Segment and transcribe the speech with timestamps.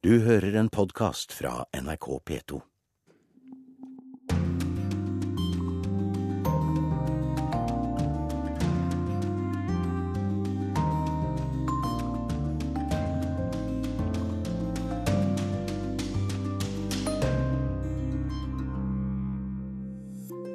[0.00, 2.60] Du hører en podkast fra NRK P2.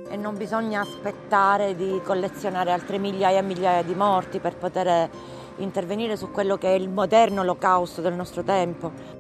[0.10, 5.10] e non bisogna aspettare di collezionare altre migliaia e migliaia di morti per poter
[5.58, 9.15] intervenire su quello che è il moderno olocausto del nostro tempo.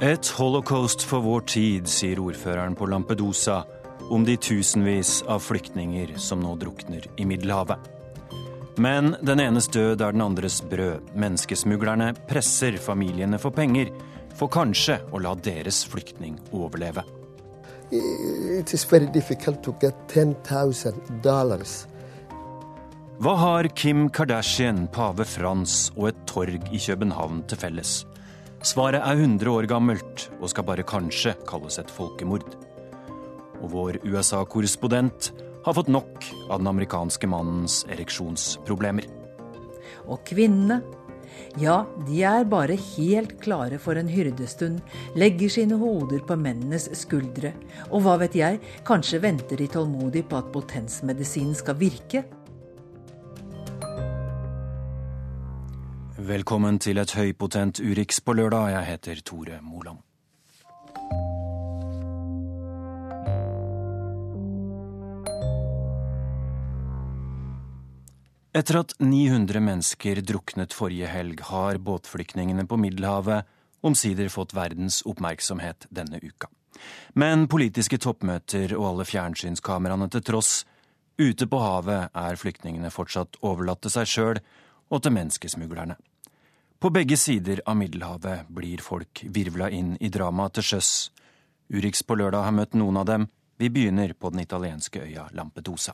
[0.00, 3.58] Et holocaust for vår tid, sier ordføreren på Lampedusa
[4.08, 7.76] om de tusenvis av flyktninger som nå drukner i Middelhavet.
[8.80, 11.12] Men den enes død er den andres brød.
[11.12, 13.92] Menneskesmuglerne presser familiene for penger,
[14.32, 17.04] for kanskje å la deres flyktning overleve.
[17.92, 21.86] it is very difficult to get $10,000.
[23.20, 28.06] Hva har Kim Kardashian, pave Frans og et torg i København til felles?
[28.60, 32.44] Svaret er 100 år gammelt og skal bare kanskje kalles et folkemord.
[33.64, 35.30] Og vår USA-korrespondent
[35.64, 39.06] har fått nok av den amerikanske mannens ereksjonsproblemer.
[40.12, 40.82] Og kvinnene,
[41.56, 44.82] ja, de er bare helt klare for en hyrdestund,
[45.16, 47.54] legger sine hoder på mennenes skuldre,
[47.88, 52.26] og hva vet jeg, kanskje venter de tålmodig på at potensmedisinen skal virke?
[56.20, 58.66] Velkommen til et høypotent Urix på lørdag.
[58.74, 60.02] Jeg heter Tore Moland.
[68.52, 73.48] Etter at 900 mennesker druknet forrige helg, har båtflyktningene på Middelhavet
[73.80, 76.52] omsider fått verdens oppmerksomhet denne uka.
[77.16, 80.66] Men politiske toppmøter og alle fjernsynskameraene til tross,
[81.16, 84.44] ute på havet er flyktningene fortsatt overlatt til seg sjøl
[84.90, 85.96] og til menneskesmuglerne.
[86.80, 90.92] På begge sider av Middelhavet blir folk virvla inn i dramaet til sjøs.
[91.68, 93.26] Urix på lørdag har møtt noen av dem.
[93.60, 95.92] Vi begynner på den italienske øya Lampedusa.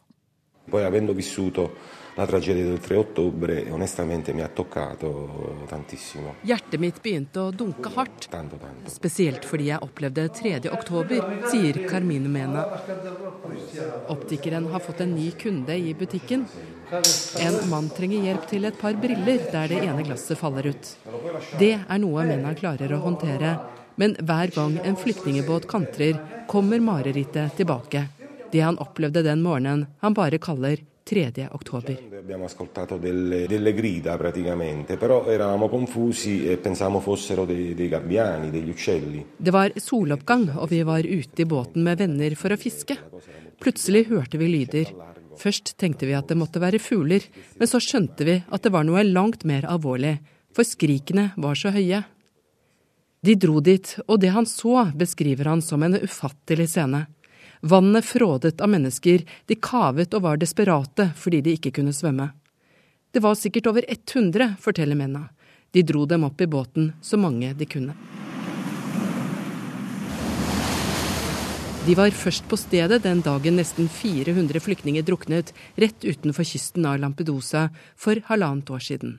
[0.68, 1.76] Poi avendo vissuto
[2.16, 6.34] la tragedia del 3 ottobre, onestamente mi ha toccato tantissimo.
[6.42, 8.88] Hjertet mitt begynte å dunke hardt, Tanto, tanto.
[8.90, 10.70] spesielt fordi jeg opplevde 3.
[10.72, 11.20] oktober,
[11.50, 12.64] sier Carmine Mena.
[14.08, 16.46] Optikeren har fått en ny kunde i butikken.
[17.42, 20.92] En mann trenger hjelp til et par briller der det ene glasset faller ut.
[21.60, 23.58] Det er noe Mena klarer å håndtere,
[23.96, 26.18] men hver gang en flyktningebåt kantrer,
[26.48, 28.06] kommer marerittet tilbake.
[28.52, 31.48] Det han opplevde den morgenen han bare kaller 3.
[31.52, 31.90] oktober.
[31.90, 31.96] E.
[39.38, 42.98] Det var soloppgang, og vi var ute i båten med venner for å fiske.
[43.62, 44.90] Plutselig hørte vi lyder.
[45.38, 47.22] Først tenkte vi at det måtte være fugler,
[47.54, 50.16] men så skjønte vi at det var noe langt mer alvorlig,
[50.56, 52.02] for skrikene var så høye.
[53.26, 57.06] De dro dit, og det han så, beskriver han som en ufattelig scene.
[57.66, 62.28] Vannet frådet av mennesker, de kavet og var desperate fordi de ikke kunne svømme.
[63.10, 65.32] Det var sikkert over 100, forteller mennene.
[65.74, 67.96] De dro dem opp i båten, så mange de kunne.
[71.88, 77.00] De var først på stedet den dagen nesten 400 flyktninger druknet rett utenfor kysten av
[77.02, 79.18] Lampedusa for halvannet år siden.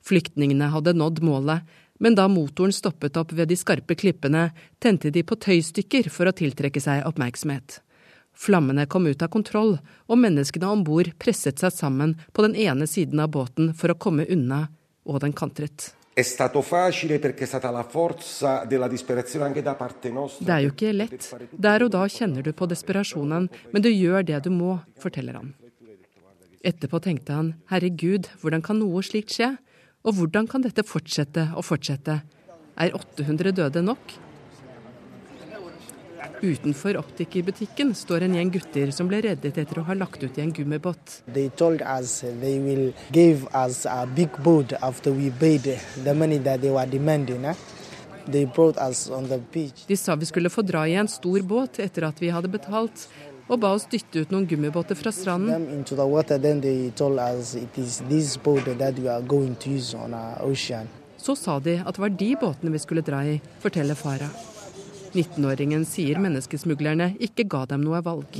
[0.00, 1.60] Flyktningene hadde nådd målet,
[2.02, 4.48] men da motoren stoppet opp ved de skarpe klippene,
[4.82, 7.78] tente de på tøystykker for å tiltrekke seg oppmerksomhet.
[8.34, 9.76] Flammene kom ut av kontroll,
[10.10, 13.98] og menneskene om bord presset seg sammen på den ene siden av båten for å
[14.02, 14.64] komme unna,
[15.06, 15.92] og den kantret.
[16.12, 16.24] Det
[20.52, 21.32] er jo ikke lett.
[21.54, 25.54] Der og da kjenner du på desperasjonen, men du gjør det du må, forteller han.
[26.62, 29.54] Etterpå tenkte han, herregud, hvordan kan noe slikt skje?
[30.02, 32.18] Og hvordan kan dette fortsette og fortsette?
[32.80, 34.14] Er 800 døde nok?
[36.42, 40.42] Utenfor optikerbutikken står en gjeng gutter som ble reddet etter å ha lagt ut i
[40.42, 41.22] en gummibåt.
[47.46, 47.54] Eh?
[49.86, 53.06] De sa vi skulle få dra i en stor båt etter at vi hadde betalt,
[53.48, 55.84] og ba oss dytte ut noen gummibåter fra stranden.
[61.22, 64.32] Så sa de at det var de båtene vi skulle dra i, forteller Farah.
[65.12, 68.38] 19-åringen sier menneskesmuglerne ikke ga dem noe valg.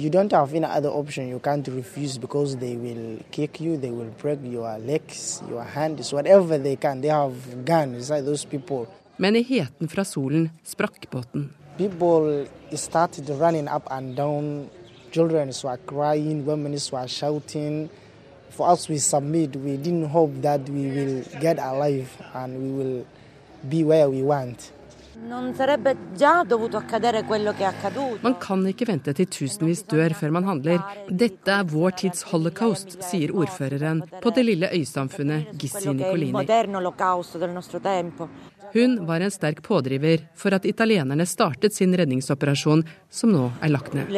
[9.22, 11.50] Men i heten fra solen sprakk båten.
[11.76, 12.46] People
[12.76, 14.70] started running up and down.
[15.12, 17.90] Children were crying, women were shouting.
[18.48, 19.54] For us, we submit.
[19.56, 23.06] We didn't hope that we will get alive and we will
[23.68, 24.72] be where we want.
[28.22, 30.80] Man kan ikke vente til tusenvis dør før man handler.
[31.08, 36.32] Dette er vår tids holocaust, sier ordføreren på det lille øysamfunnet Gissi Nicolini.
[38.72, 43.94] Hun var en sterk pådriver for at italienerne startet sin redningsoperasjon, som nå er lagt
[43.94, 44.10] ned.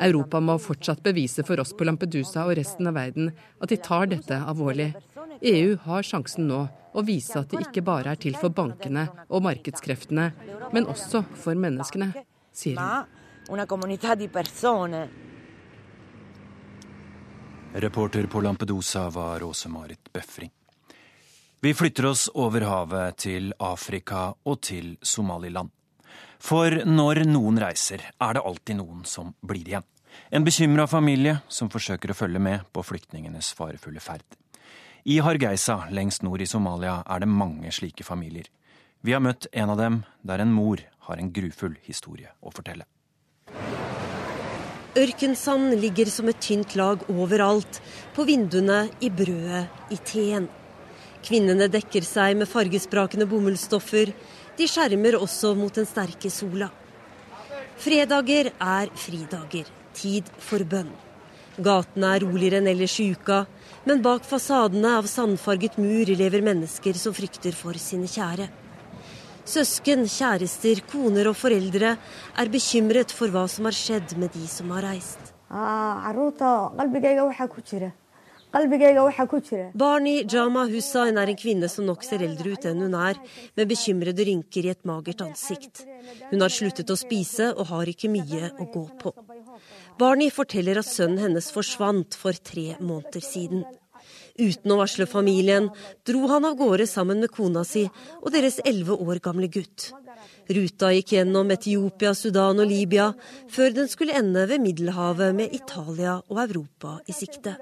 [0.00, 3.30] Europa må fortsatt bevise for oss på Lampedusa og resten av verden
[3.60, 4.92] at de tar dette alvorlig.
[5.40, 6.60] EU har sjansen nå
[6.92, 10.26] å vise at de ikke bare er til for bankene og markedskreftene,
[10.74, 12.12] men også for menneskene,
[12.52, 13.06] sier hun.
[17.70, 20.50] Reporter på Lampedusa var Åse-Marit Befring.
[21.60, 25.70] Vi flytter oss over havet til Afrika og til Somaliland.
[26.40, 29.86] For når noen reiser, er det alltid noen som blir igjen.
[30.32, 34.39] En bekymra familie som forsøker å følge med på flyktningenes farefulle ferd.
[35.04, 38.44] I Hargeisa, lengst nord i Somalia, er det mange slike familier.
[39.00, 42.84] Vi har møtt en av dem, der en mor har en grufull historie å fortelle.
[45.00, 47.80] Ørkensand ligger som et tynt lag overalt,
[48.12, 50.50] på vinduene, i brødet, i teen.
[51.24, 54.12] Kvinnene dekker seg med fargesprakende bomullsstoffer.
[54.58, 56.68] De skjermer også mot den sterke sola.
[57.80, 59.68] Fredager er fridager.
[59.96, 60.90] Tid for bønn.
[61.60, 63.44] Gatene er roligere enn ellers i uka,
[63.88, 68.48] men bak fasadene av sandfarget mur lever mennesker som frykter for sine kjære.
[69.50, 71.96] Søsken, kjærester, koner og foreldre
[72.38, 75.32] er bekymret for hva som har skjedd med de som har reist.
[79.74, 83.18] Barn i Jama Hussain er en kvinne som nok ser eldre ut enn hun er,
[83.58, 85.84] med bekymrede rynker i et magert ansikt.
[86.30, 89.14] Hun har sluttet å spise og har ikke mye å gå på.
[90.00, 93.64] Barni forteller at sønnen hennes forsvant for tre måneder siden.
[94.40, 95.66] Uten å varsle familien
[96.08, 97.82] dro han av gårde sammen med kona si
[98.20, 99.90] og deres elleve år gamle gutt.
[100.50, 103.10] Ruta gikk gjennom Etiopia, Sudan og Libya,
[103.52, 107.54] før den skulle ende ved Middelhavet med Italia og Europa i sikte.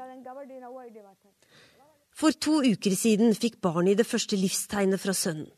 [2.18, 5.50] For to uker siden fikk Barney det første livstegnet fra sønnen.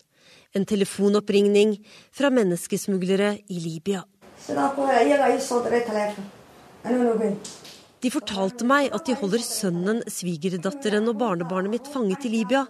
[0.53, 1.77] En telefonoppringning
[2.11, 4.03] fra menneskesmuglere i Libya.
[8.01, 12.65] De fortalte meg at de holder sønnen, svigerdatteren og barnebarnet mitt fanget i Libya.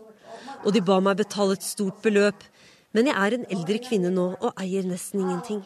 [0.66, 2.44] Og de ba meg betale et stort beløp.
[2.92, 5.62] Men jeg er en eldre kvinne nå og eier nesten ingenting.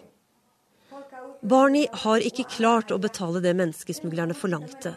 [1.46, 4.96] Barni har ikke klart å betale det menneskesmuglerne forlangte.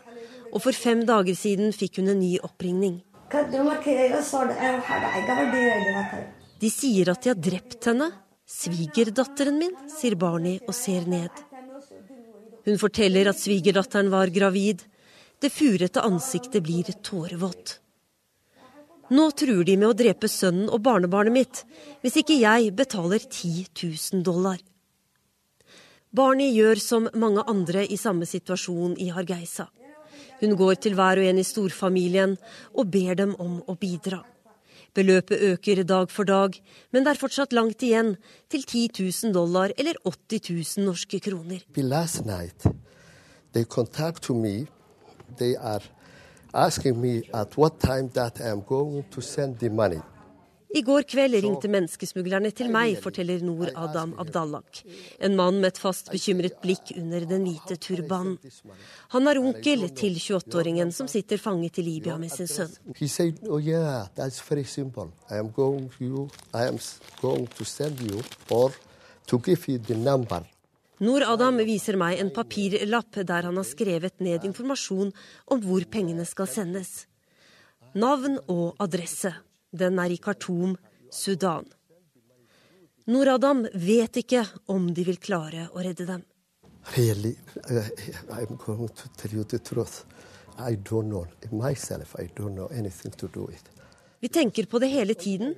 [0.53, 3.01] Og for fem dager siden fikk hun en ny oppringning.
[6.59, 8.09] De sier at de har drept henne.
[8.49, 11.48] Svigerdatteren min, sier Barney og ser ned.
[12.69, 14.83] Hun forteller at svigerdatteren var gravid.
[15.41, 17.79] Det furete ansiktet blir tårevått.
[19.09, 21.63] Nå truer de med å drepe sønnen og barnebarnet mitt
[22.03, 24.59] hvis ikke jeg betaler 10 000 dollar.
[26.13, 29.71] Barney gjør som mange andre i samme situasjon i Hargeisa.
[30.43, 32.37] Hun går til hver og en i storfamilien
[32.75, 34.21] og ber dem om å bidra.
[34.99, 36.57] Beløpet øker dag for dag,
[36.91, 38.17] men det er fortsatt langt igjen
[38.51, 41.63] til 10 000 dollar eller 80 000 norske kroner.
[41.77, 42.67] Last night,
[43.55, 44.67] they contact me.
[45.39, 45.85] They are
[46.53, 50.01] asking me at what time that I am going to send the money.
[50.69, 54.83] I går kveld ringte menneskesmuglerne til meg, forteller Nor Adam Abdallak.
[55.25, 58.37] En mann med et fast bekymret blikk under den hvite turbanen.
[59.15, 62.75] Han er onkel til 28-åringen som sitter fanget i Libya med sin sønn.
[63.49, 63.61] Oh,
[70.99, 75.13] Noor Adam viser meg en papirlapp der han har skrevet ned informasjon
[75.49, 77.07] om hvor pengene skal sendes.
[77.95, 79.33] Navn og adresse.
[79.71, 80.77] Den er i Khartoum,
[81.13, 81.67] Sudan.
[83.09, 86.25] Noradam vet ikke om de vil klare å redde dem.
[86.97, 87.35] Really,
[88.33, 90.05] I'm going to tell you the truth.
[90.59, 92.15] I don't know myself.
[92.19, 93.65] I don't know anything to do with.
[94.21, 95.55] Vi tenker på det hele tiden.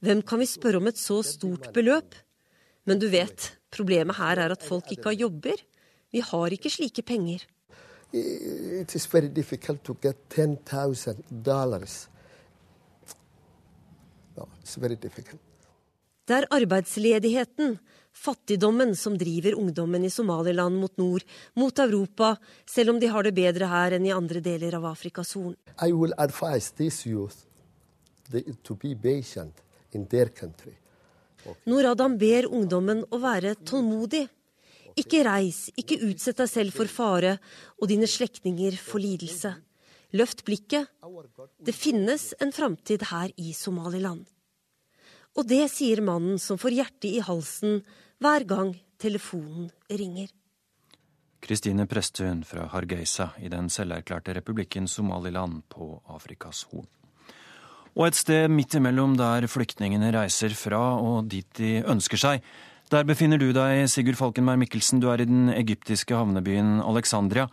[0.00, 2.14] Hvem kan vi spørre om et så stort beløp?
[2.86, 5.58] Men du vet, problemet her er at folk ikke har jobber.
[6.12, 7.42] Vi har ikke slike penger.
[8.12, 12.08] It is very difficult to get 10,000 dollars
[16.28, 17.78] det er arbeidsledigheten,
[18.12, 21.24] fattigdommen, som driver ungdommen i Somaliland mot nord,
[21.56, 22.34] mot Europa,
[22.68, 25.56] selv om de har det bedre her enn i andre deler av Afrikas Horn.
[31.70, 34.26] Noradam ber ungdommen å være tålmodig.
[34.98, 37.38] Ikke reis, ikke utsett deg selv for fare
[37.78, 39.54] og dine slektninger for lidelse.
[40.16, 40.88] Løft blikket.
[41.60, 44.24] Det finnes en framtid her i Somaliland.
[45.36, 47.82] Og det sier mannen som får hjertet i halsen
[48.22, 50.30] hver gang telefonen ringer.
[51.44, 56.88] Kristine Presthun fra Hargeisa i den selverklærte republikken Somaliland på Afrikas Horn.
[57.98, 62.42] Og et sted midt imellom der flyktningene reiser fra og dit de ønsker seg.
[62.88, 65.00] Der befinner du deg, Sigurd Falkenberg Mikkelsen.
[65.02, 67.48] Du er i den egyptiske havnebyen Alexandria.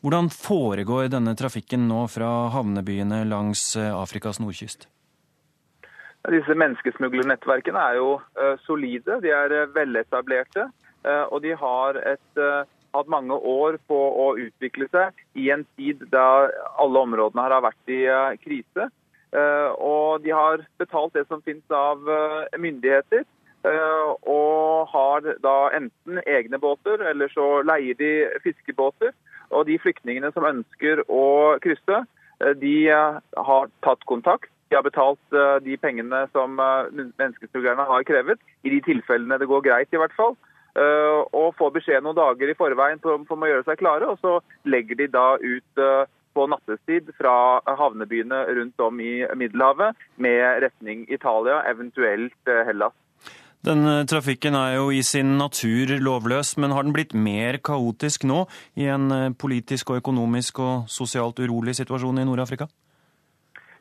[0.00, 4.86] Hvordan foregår denne trafikken nå fra havnebyene langs eh, Afrikas nordkyst?
[6.32, 10.70] Disse menneskesmuglernettverkene er jo uh, solide, de er uh, veletablerte.
[11.32, 12.40] Og de har et,
[12.92, 17.88] hatt mange år på å utvikle seg i en tid da alle områdene har vært
[17.88, 18.02] i
[18.42, 18.90] krise.
[19.80, 22.04] Og de har betalt det som finnes av
[22.60, 23.24] myndigheter.
[24.28, 28.12] Og har da enten egne båter, eller så leier de
[28.44, 29.16] fiskebåter.
[29.50, 32.04] Og de flyktningene som ønsker å krysse,
[32.56, 38.38] de har tatt kontakt de har betalt eh, de pengene som eh, menneskesmuglerne har krevet,
[38.62, 40.36] i de tilfellene det går greit, i hvert fall.
[40.78, 44.38] Eh, og får beskjed noen dager i forveien om å gjøre seg klare, og så
[44.70, 45.84] legger de da ut
[46.30, 47.34] på nattestid fra
[47.66, 52.94] havnebyene rundt om i Middelhavet med retning Italia, eventuelt Hellas.
[53.60, 58.46] Den trafikken er jo i sin natur lovløs, men har den blitt mer kaotisk nå
[58.80, 62.70] i en politisk og økonomisk og sosialt urolig situasjon i Nord-Afrika?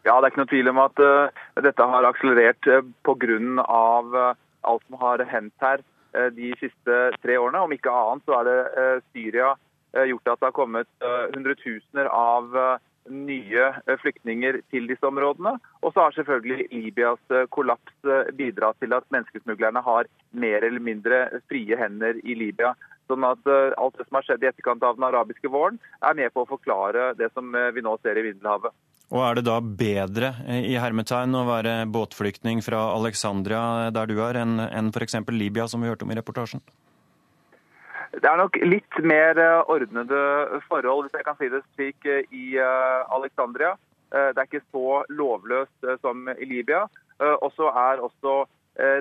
[0.06, 3.40] Ja, Det er ikke noe tvil om at uh, dette har akselerert uh, eh, pga.
[3.70, 4.30] Uh,
[4.70, 5.84] alt som har hendt her
[6.16, 7.62] uh, de siste tre årene.
[7.66, 8.60] Om ikke annet så er det
[9.12, 9.56] Syria
[10.06, 10.90] gjort at det har kommet
[11.34, 12.52] hundretusener av
[13.10, 13.70] nye
[14.02, 15.56] flyktninger til disse områdene.
[15.84, 21.78] Og så har selvfølgelig Libyas kollaps bidratt til at menneskesmuglerne har mer eller mindre frie
[21.80, 22.76] hender i Libya.
[23.10, 26.30] Sånn at alt det som har skjedd i etterkant av den arabiske våren, er med
[26.34, 28.76] på å forklare det som vi nå ser i Middelhavet.
[29.10, 34.20] Og er det da bedre eh, i hermetegn å være båtflyktning fra Alexandria der du
[34.22, 35.18] er, enn en f.eks.
[35.34, 36.62] Libya, som vi hørte om i reportasjen?
[38.12, 40.22] Det er nok litt mer eh, ordnede
[40.68, 43.76] forhold, hvis jeg kan si det slik, eh, i Alexandria.
[44.10, 46.88] Det er ikke så lovløst som i Libya.
[47.22, 48.40] Og så er også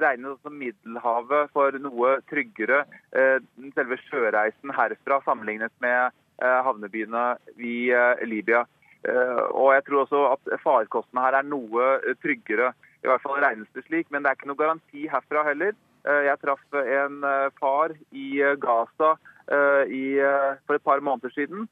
[0.04, 6.12] regnet som Middelhavet for noe tryggere selve sjøreisen herfra sammenlignet med
[6.44, 7.22] havnebyene
[7.56, 7.88] i
[8.28, 8.66] Libya.
[9.06, 12.72] Eh, og jeg tror også at farkostene her er noe tryggere.
[13.04, 15.76] I hvert fall regnes det slik, men det er ikke noe garanti herfra heller.
[16.07, 18.28] Eh, jeg traff en eh, far i
[18.62, 19.17] Gaza
[19.49, 21.62] for et par måneder siden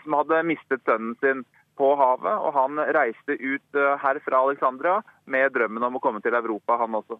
[0.00, 1.42] som hadde mistet sønnen sin
[1.76, 2.32] på havet.
[2.32, 6.96] Og han reiste ut her fra Alexandria med drømmen om å komme til Europa, han
[6.96, 7.18] også.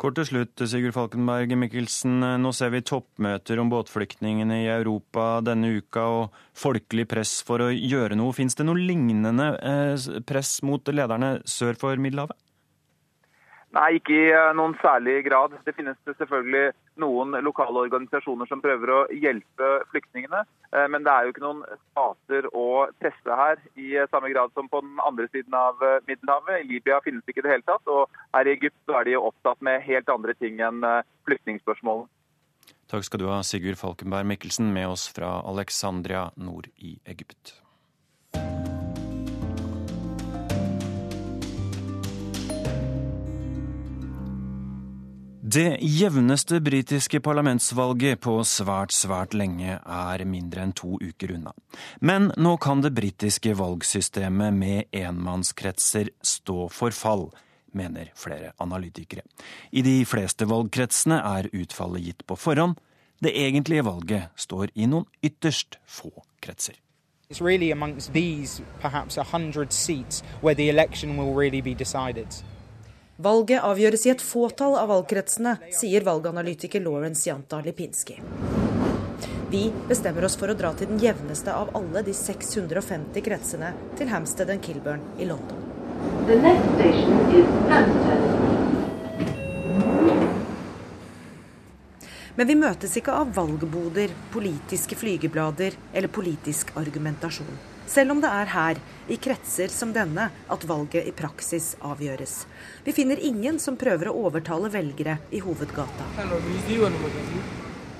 [0.00, 2.22] Kort til slutt, Sigurd Falkenberg Mikkelsen.
[2.40, 7.66] Nå ser vi toppmøter om båtflyktningene i Europa denne uka og folkelig press for å
[7.68, 8.32] gjøre noe.
[8.32, 12.38] Fins det noe lignende eh, press mot lederne sør for Middelhavet?
[13.70, 15.52] Nei, ikke i eh, noen særlig grad.
[15.62, 20.42] Det finnes selvfølgelig noen lokale organisasjoner som prøver å hjelpe flyktningene.
[20.74, 21.60] Eh, men det er jo ikke noen
[21.92, 26.64] stater å presse her i samme grad som på den andre siden av eh, Middelhavet.
[26.64, 27.86] I Libya finnes ikke det hele tatt.
[27.86, 30.82] Og her i Egypt er de opptatt med helt andre ting enn
[31.30, 32.10] flyktningspørsmålet.
[32.90, 37.60] Takk skal du ha, Sigurd Falkenberg Mikkelsen, med oss fra Alexandria nord i Egypt.
[45.52, 51.54] Det jevneste britiske parlamentsvalget på svært, svært lenge er mindre enn to uker unna.
[51.98, 57.24] Men nå kan det britiske valgsystemet med enmannskretser stå for fall,
[57.72, 59.24] mener flere analytikere.
[59.72, 62.78] I de fleste valgkretsene er utfallet gitt på forhånd.
[63.18, 66.12] Det egentlige valget står i noen ytterst få
[66.44, 66.78] kretser.
[67.30, 72.44] It's really amongst these perhaps 100 seats where the election will really be decided.
[73.20, 78.14] Valget avgjøres i et fåtall av valgkretsene, sier valganalytiker Lawrence Janta Lipinski.
[79.50, 84.08] Vi bestemmer oss for å dra til den jevneste av alle de 650 kretsene til
[84.08, 85.60] Hampstead and Kilburn i London.
[92.38, 97.69] Men vi møtes ikke av valgboder, politiske flygeblader eller politisk argumentasjon.
[97.90, 98.78] Selv om det er her,
[99.10, 102.44] i kretser som denne, at valget i praksis avgjøres.
[102.86, 106.06] Vi finner ingen som prøver å overtale velgere i hovedgata.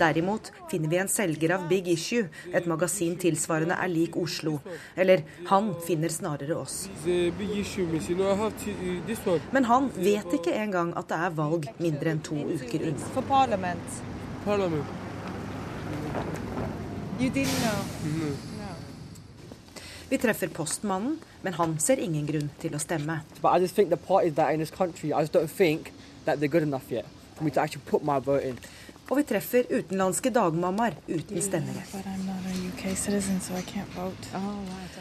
[0.00, 4.61] Derimot finner vi en selger av Big Issue, et magasin tilsvarende er lik Oslo.
[4.94, 6.87] Eller han finner snarere oss.
[9.50, 13.11] Men han vet ikke engang at det er valg mindre enn to uker unna.
[13.18, 14.00] For parlament.
[14.47, 14.87] Parliament.
[17.18, 18.50] You didn't know.
[20.11, 23.21] Vi treffer postmannen, men han ser ingen grunn til å stemme.
[26.25, 28.69] that they're good enough yet for me to actually put my vote.
[29.11, 31.95] Og vi treffer utenlandske dagmammaer uten stemmerett.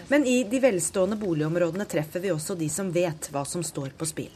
[0.08, 4.08] Men i de velstående boligområdene treffer vi også de som vet hva som står på
[4.10, 4.32] spill.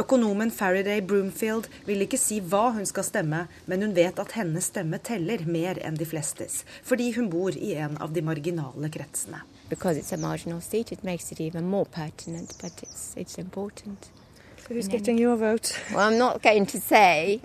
[0.00, 4.68] Økonomen Faraday Broomfield vil ikke si hva hun skal stemme, men hun vet at hennes
[4.72, 9.40] stemme teller mer enn de flestes, fordi hun bor i en av de marginale kretsene.
[9.72, 14.10] Because it's a marginal seat, it makes it even more pertinent, but it's, it's important.
[14.58, 15.72] So who's getting your vote?
[15.90, 17.40] Well, I'm not going to say.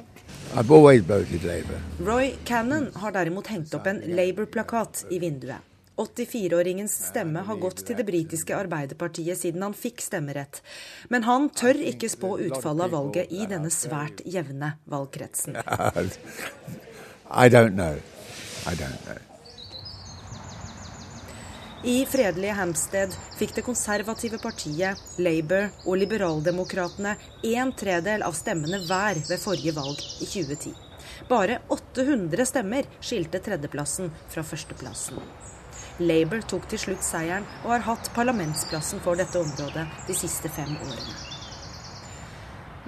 [0.54, 1.80] I've always voted Labour.
[2.00, 5.64] Roy Cannon har derimot hengt opp en Labour-plakat i vinduet.
[5.96, 10.60] 84-åringens stemme har gått til det britiske Arbeiderpartiet siden han fikk stemmerett.
[11.08, 15.56] Men han tør ikke spå utfallet av valget i denne svært jevne valgkretsen.
[17.46, 17.96] I don't know.
[18.68, 19.37] I don't know.
[21.86, 27.14] I fredelige Hampstead fikk det konservative partiet, Labour og Liberaldemokratene
[27.46, 30.74] en tredel av stemmene hver ved forrige valg i 2010.
[31.30, 35.22] Bare 800 stemmer skilte tredjeplassen fra førsteplassen.
[36.02, 40.74] Labour tok til slutt seieren og har hatt parlamentsplassen for dette området de siste fem
[40.82, 41.18] årene.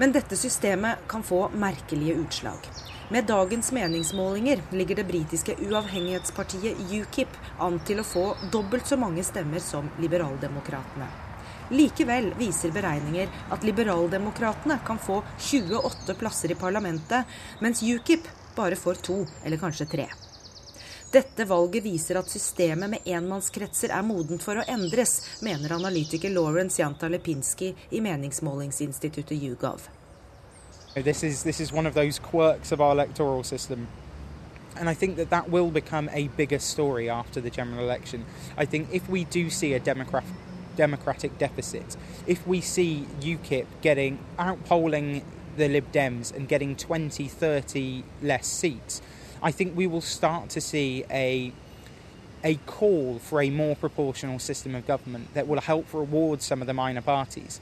[0.01, 2.88] Men dette systemet kan få merkelige utslag.
[3.11, 9.23] Med dagens meningsmålinger ligger det britiske uavhengighetspartiet UKIP an til å få dobbelt så mange
[9.25, 11.07] stemmer som liberaldemokratene.
[11.73, 17.25] Likevel viser beregninger at liberaldemokratene kan få 28 plasser i parlamentet,
[17.65, 20.09] mens UKIP bare får to eller kanskje tre.
[21.09, 26.77] Dette valget viser at systemet med enmannskretser er modent for å endres, mener analytiker Lawrence
[26.77, 29.89] Janta Lepinski i meningsmålingsinstituttet YouGov.
[30.95, 33.87] This is this is one of those quirks of our electoral system.
[34.75, 38.25] And I think that that will become a bigger story after the general election.
[38.57, 40.23] I think if we do see a democrat,
[40.75, 45.23] democratic deficit, if we see UKIP getting outpolling
[45.57, 49.01] the Lib Dems and getting 20, 30 less seats,
[49.43, 51.53] I think we will start to see a
[52.43, 56.67] a call for a more proportional system of government that will help reward some of
[56.67, 57.59] the minor parties.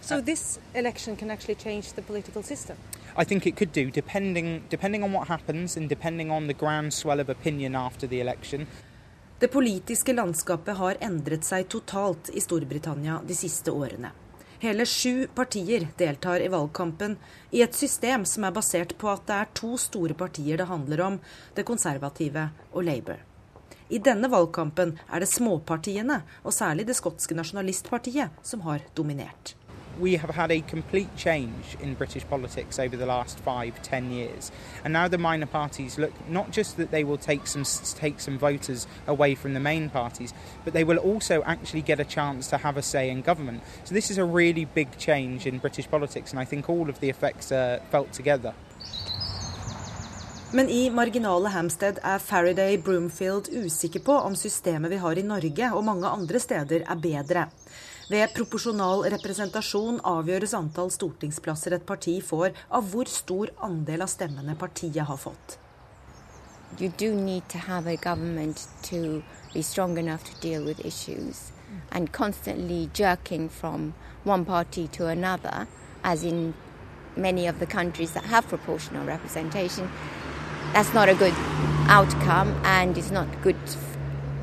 [0.00, 2.76] So this election can actually change the political system?
[3.16, 7.20] I think it could do, depending depending on what happens and depending on the groundswell
[7.20, 8.66] of opinion after the election.
[9.38, 14.10] Det politiske landskapet har endret seg totalt i Storbritannia de siste årene.
[14.58, 17.14] Hele sju partier deltar i valgkampen
[17.50, 21.04] i et system som er basert på at det er to store partier det handler
[21.04, 21.20] om,
[21.54, 23.22] det konservative og Labour.
[23.88, 29.54] I denne valgkampen er det småpartiene, og særlig det skotske nasjonalistpartiet, som har dominert.
[29.98, 34.52] We have had a complete change in British politics over the last five, ten years,
[34.84, 38.38] and now the minor parties look not just that they will take some take some
[38.38, 40.32] voters away from the main parties,
[40.64, 43.62] but they will also actually get a chance to have a say in government.
[43.84, 47.00] So this is a really big change in British politics, and I think all of
[47.00, 48.54] the effects are felt together.
[50.50, 55.68] Men i marginale Hampstead er Faraday Broomfield usikker på om systemet vi har i Norge
[55.74, 57.42] og mange andre steder er bedre.
[58.08, 64.54] Ved proporsjonal representasjon avgjøres antall stortingsplasser et parti får, av hvor stor andel av stemmene
[64.56, 65.58] partiet har fått.
[66.80, 71.52] You do need to have a government to be strong enough to deal with issues.
[71.92, 73.92] And constantly jerking from
[74.24, 75.66] one party to another,
[76.02, 76.54] as in
[77.14, 79.90] many of the countries that have proportional representation,
[80.72, 81.34] that's not a good
[81.88, 83.56] outcome and it's not good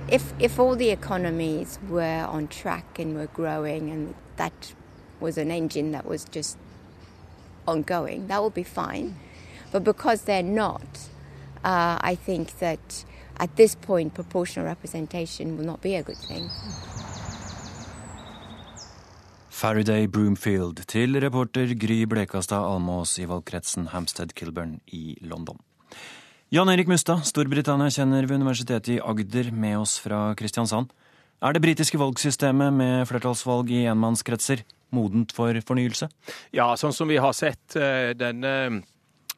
[0.08, 4.74] if if all the economies were on track and were growing and that
[5.20, 6.58] was an engine that was just
[7.68, 9.16] ongoing, that would be fine.
[9.72, 11.10] But because they're not,
[11.64, 13.06] uh, I think that
[13.38, 16.50] at this point proportional representation will not be a good thing.
[19.50, 25.58] Faraday Broomfield til reporter Gry Blekastad Almås i valgkretsen Hampstead Kilburn i London.
[26.56, 30.88] Jan Erik Mustad, Storbritannia kjenner ved Universitetet i Agder, med oss fra Kristiansand.
[31.44, 34.62] Er det britiske valgsystemet med flertallsvalg i enmannskretser
[34.96, 36.08] modent for fornyelse?
[36.56, 38.54] Ja, sånn som vi har sett eh, denne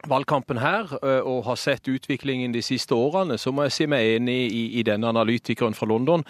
[0.09, 0.91] valgkampen her,
[1.23, 4.85] og har sett utviklingen de siste årene, så må jeg si meg enig i, i
[4.87, 6.25] denne analytikeren fra London,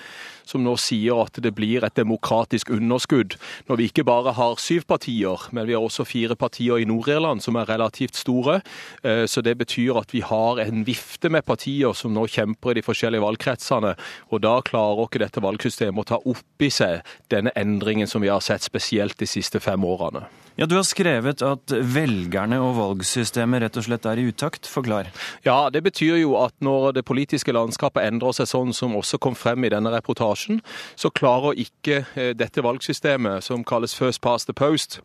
[0.48, 3.36] som nå sier at det blir et demokratisk underskudd
[3.68, 7.44] når vi ikke bare har syv partier, men vi har også fire partier i Nord-Irland
[7.44, 8.62] som er relativt store.
[9.04, 12.86] Så det betyr at vi har en vifte med partier som nå kjemper i de
[12.86, 13.94] forskjellige valgkretsene,
[14.32, 18.32] og da klarer ikke dette valgsystemet å ta opp i seg denne endringen som vi
[18.32, 20.26] har sett spesielt de siste fem årene.
[20.58, 24.68] Ja, Du har skrevet at velgerne og valgsystemet rett og slett er i utakt.
[24.68, 25.12] Forklar.
[25.46, 29.36] Ja, Det betyr jo at når det politiske landskapet endrer seg sånn som også kom
[29.36, 30.62] frem i denne reportasjen,
[30.96, 32.06] så klarer ikke
[32.38, 35.02] dette valgsystemet, som kalles first past the post,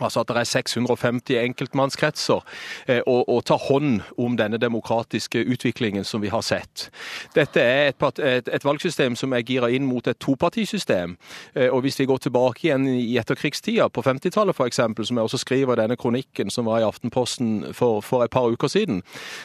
[0.00, 2.40] Altså at det er 650 enkeltmannskretser,
[2.88, 6.88] eh, og, og ta hånd om denne demokratiske utviklingen som vi har sett.
[7.34, 11.16] Dette er et, et, et valgsystem som er gira inn mot et topartisystem.
[11.54, 15.38] Eh, og Hvis vi går tilbake igjen i etterkrigstida, på 50-tallet f.eks., som jeg også
[15.38, 19.02] skriver i denne kronikken som var i Aftenposten for, for et par uker siden,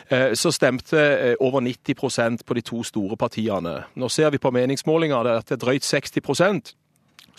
[0.10, 3.84] eh, så stemte over 90% på de to store partiene.
[3.96, 6.79] Nå ser vi på meningsmålinger at det er drøyt 60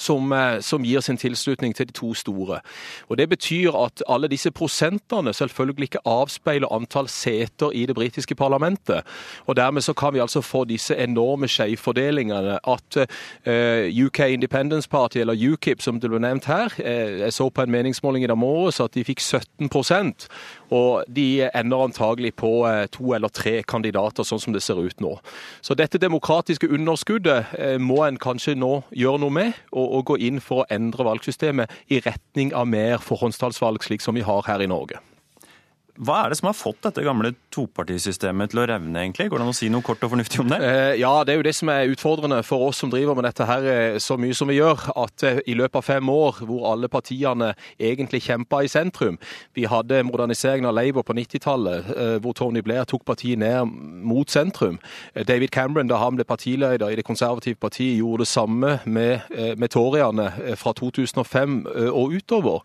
[0.01, 2.61] som, eh, som, gir sin tilslutning til de to store.
[3.09, 8.35] Og Det betyr at alle disse prosentene selvfølgelig ikke avspeiler antall seter i det britiske
[8.35, 9.03] parlamentet.
[9.47, 12.59] Og Dermed så kan vi altså få disse enorme skjevfordelingene.
[12.67, 13.05] At uh,
[13.53, 17.63] eh, UK Independence Party, eller UKIP som det ble nevnt her, uh, jeg så på
[17.63, 19.69] en meningsmåling i dag morges at de fikk 17
[20.71, 25.03] og de ender antagelig på eh, to eller tre kandidater, sånn som det ser ut
[25.03, 25.17] nå.
[25.67, 30.21] Så dette demokratiske underskuddet eh, må en kanskje nå gjøre noe med, og, og gå
[30.31, 34.63] inn for å endre valgsystemet i retning av mer forhåndstallsvalg, slik som vi har her
[34.63, 35.03] i Norge.
[36.01, 39.27] Hva er det som har fått dette gamle topartisystemet til å revne, egentlig?
[39.29, 40.57] Går det an å si noe kort og fornuftig om det?
[40.65, 43.45] Eh, ja, det er jo det som er utfordrende for oss som driver med dette
[43.45, 44.87] her eh, så mye som vi gjør.
[44.97, 49.19] At eh, i løpet av fem år, hvor alle partiene egentlig kjempa i sentrum
[49.57, 51.91] Vi hadde moderniseringen av Labour på 90-tallet,
[52.25, 54.79] hvor Tony Blair tok partiet ned mot sentrum.
[55.15, 59.73] David Cameron, da han ble partileder i Det konservative partiet, gjorde det samme med, med
[59.73, 61.59] Toryene fra 2005
[61.91, 62.65] og utover.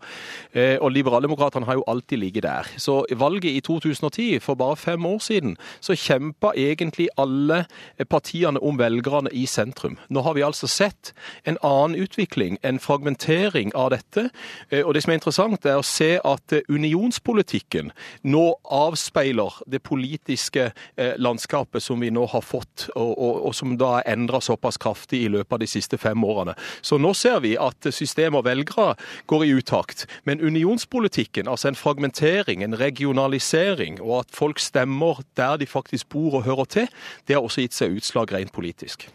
[0.80, 2.70] Og Liberaldemokratene har jo alltid ligget der.
[2.80, 7.64] Så valget i 2010, for bare fem år siden, så kjempa egentlig alle
[8.10, 9.98] partiene om velgerne i sentrum.
[10.08, 11.12] Nå har vi altså sett
[11.44, 14.28] en annen utvikling, en fragmentering av dette.
[14.70, 17.92] Eh, og det som er interessant, er å se at eh, unionspolitikken
[18.28, 23.76] nå avspeiler det politiske eh, landskapet som vi nå har fått, og, og, og som
[23.80, 26.56] da er endra såpass kraftig i løpet av de siste fem årene.
[26.82, 28.94] Så nå ser vi at system og velgere
[29.30, 30.06] går i utakt.
[30.28, 36.08] Men unionspolitikken, altså en fragmentering, en region regionalisering, og at folk stemmer der de faktisk
[36.08, 36.88] bor og hører til,
[37.26, 39.08] det har også gitt seg utslag rent politisk.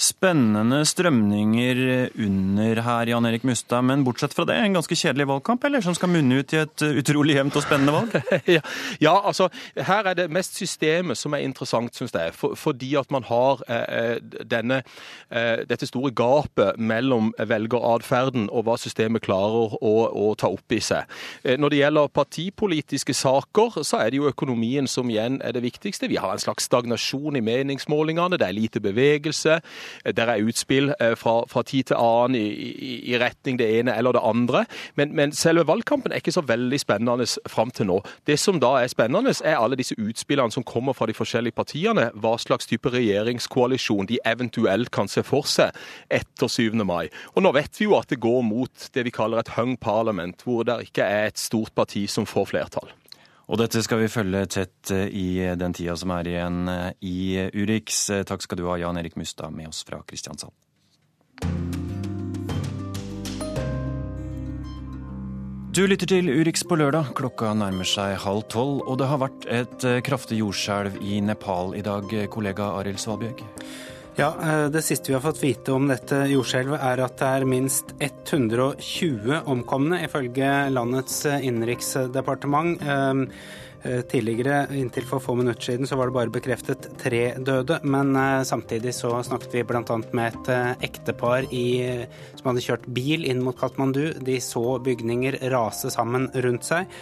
[0.00, 3.84] Spennende strømninger under her, Jan Erik Mustad.
[3.84, 6.84] Men bortsett fra det, en ganske kjedelig valgkamp, eller som skal munne ut i et
[7.02, 8.14] utrolig jevnt og spennende valg?
[8.56, 8.62] ja,
[9.02, 12.32] ja, altså her er det mest systemet som er interessant, syns jeg.
[12.32, 14.80] For, fordi at man har eh, eh, denne,
[15.28, 20.80] eh, dette store gapet mellom velgeratferden og hva systemet klarer å, å, ta opp i
[20.80, 21.12] seg.
[21.44, 25.64] Eh, når det gjelder partipolitiske saker, så er det jo økonomien som igjen er det
[25.66, 26.08] viktigste.
[26.08, 29.60] Vi har en slags stagnasjon i meningsmålingene, det er lite bevegelse.
[30.04, 33.94] Det er utspill eh, fra, fra tid til annen i, i, i, retning det ene
[33.96, 34.64] eller det andre.
[34.98, 38.00] Men, men, selve valgkampen er ikke så veldig spennende fram til nå.
[38.26, 42.10] Det som da er spennende, er alle disse utspillene som kommer fra de forskjellige partiene.
[42.14, 45.76] Hva slags type regjeringskoalisjon de eventuelt kan se for seg
[46.10, 46.74] etter 7.
[46.84, 47.10] mai.
[47.34, 50.42] Og nå vet vi jo at det går mot det vi kaller et hung parliament,
[50.44, 52.90] hvor det ikke er et stort parti som får flertall.
[53.50, 55.26] Og dette skal vi følge tett eh, i
[55.58, 58.04] den tida som er igjen eh, i Urix.
[58.14, 60.54] Eh, takk skal du ha, Jan Erik Mustad, med oss fra Kristiansand.
[65.74, 67.10] Du lytter til Urix på lørdag.
[67.18, 71.82] Klokka nærmer seg halv tolv, og det har vært et kraftig jordskjelv i Nepal i
[71.86, 73.46] dag, kollega Arild Svalbjørg.
[74.20, 77.44] Ja, eh, Det siste vi har fått vite om dette jordskjelvet, er at det er
[77.48, 82.82] minst 120 omkomne, ifølge landets eh, innenriksdepartement.
[82.84, 87.78] Eh, tidligere, inntil for få minutter siden, så var det bare bekreftet tre døde.
[87.80, 88.12] Men
[88.44, 89.96] samtidig så snakket vi bl.a.
[90.12, 90.50] med et
[90.84, 91.64] ektepar i,
[92.36, 94.18] som hadde kjørt bil inn mot Katmandu.
[94.20, 96.92] De så bygninger rase sammen rundt seg.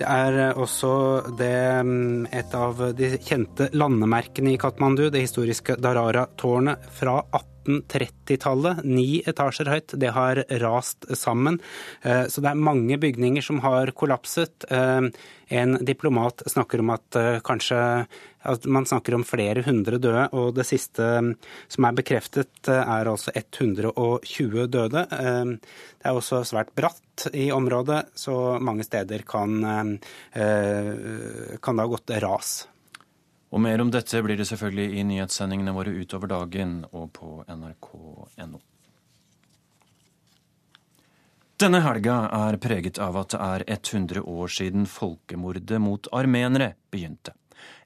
[0.00, 0.90] Det er eh, også
[1.36, 8.80] det, mm, et av de kjente landemerkene i Katmandu, det historiske Darara-tårnet fra 1830-tallet.
[8.88, 9.92] Ni etasjer høyt.
[10.00, 11.60] Det har rast sammen.
[12.00, 14.64] Eh, så det er mange bygninger som har kollapset.
[14.72, 15.10] Eh,
[15.60, 17.80] en diplomat snakker om at kanskje
[18.42, 21.34] at man snakker om flere hundre døde, og det siste mm,
[21.68, 25.04] som er bekreftet, er altså 120 døde.
[25.10, 31.92] Det er også svært bratt i området, så mange steder kan, eh, kan det ha
[31.92, 32.54] gått ras.
[33.50, 38.60] Og mer om dette blir det selvfølgelig i nyhetssendingene våre utover dagen og på nrk.no.
[41.60, 47.34] Denne helga er preget av at det er 100 år siden folkemordet mot armenere begynte.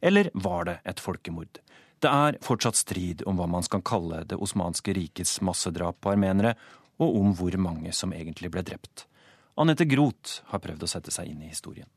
[0.00, 1.60] Eller var det et folkemord?
[1.98, 6.54] Det er fortsatt strid om hva man skal kalle det osmanske rikets massedrap på armenere,
[7.00, 9.06] og om hvor mange som egentlig ble drept.
[9.56, 11.88] Anette Groth har prøvd å sette seg inn i historien.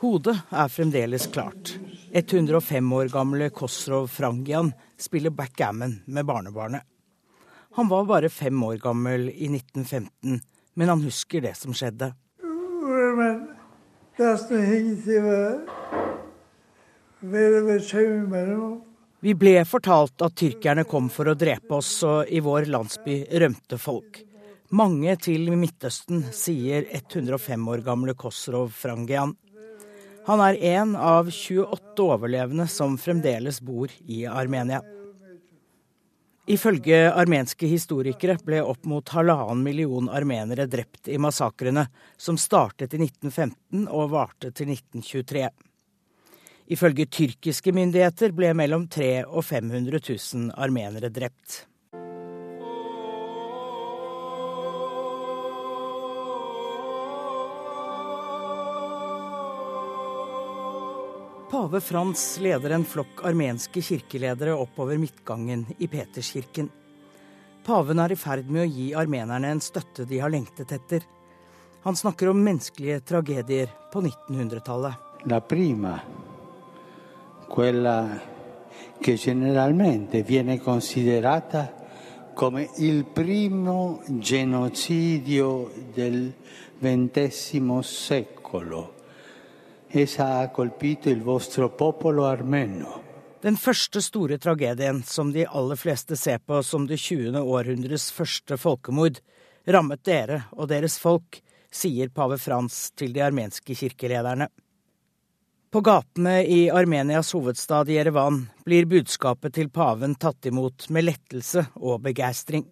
[0.00, 1.74] Hodet er fremdeles klart.
[2.16, 6.82] 105 år gamle Kosrov Frangian spiller backgammon med barnebarnet.
[7.76, 10.40] Han var bare fem år gammel i 1915,
[10.74, 12.10] men han husker det som skjedde.
[19.20, 23.78] Vi ble fortalt at tyrkerne kom for å drepe oss, og i vår landsby rømte
[23.80, 24.20] folk.
[24.76, 29.32] Mange til Midtøsten, sier 105 år gamle Kosrov Frangian.
[30.28, 34.84] Han er en av 28 overlevende som fremdeles bor i Armenia.
[36.48, 41.84] Ifølge armenske historikere ble opp mot halvannen million armenere drept i massakrene,
[42.16, 45.50] som startet i 1915 og varte til 1923.
[46.70, 51.64] Ifølge tyrkiske myndigheter ble mellom 300 og 500 000 armenere drept.
[61.50, 66.68] Pave Frans leder en flokk armenske kirkeledere oppover midtgangen i Peterskirken.
[67.66, 71.02] Paven er i ferd med å gi armenerne en støtte de har lengtet etter.
[71.82, 75.26] Han snakker om menneskelige tragedier på 1900-tallet.
[75.26, 75.96] La prima
[77.48, 77.96] quella
[79.00, 81.74] che generalmente viene considerata
[82.32, 86.32] come il primo genocidio del
[86.78, 88.99] XX secolo.
[93.42, 97.40] Den første store tragedien, som de aller fleste ser på som det 20.
[97.40, 99.18] århundres første folkemord,
[99.66, 101.40] rammet dere og deres folk,
[101.72, 104.50] sier pave Frans til de armenske kirkelederne.
[105.70, 112.02] På gatene i Armenias hovedstad Jerevan blir budskapet til paven tatt imot med lettelse og
[112.02, 112.64] begeistring.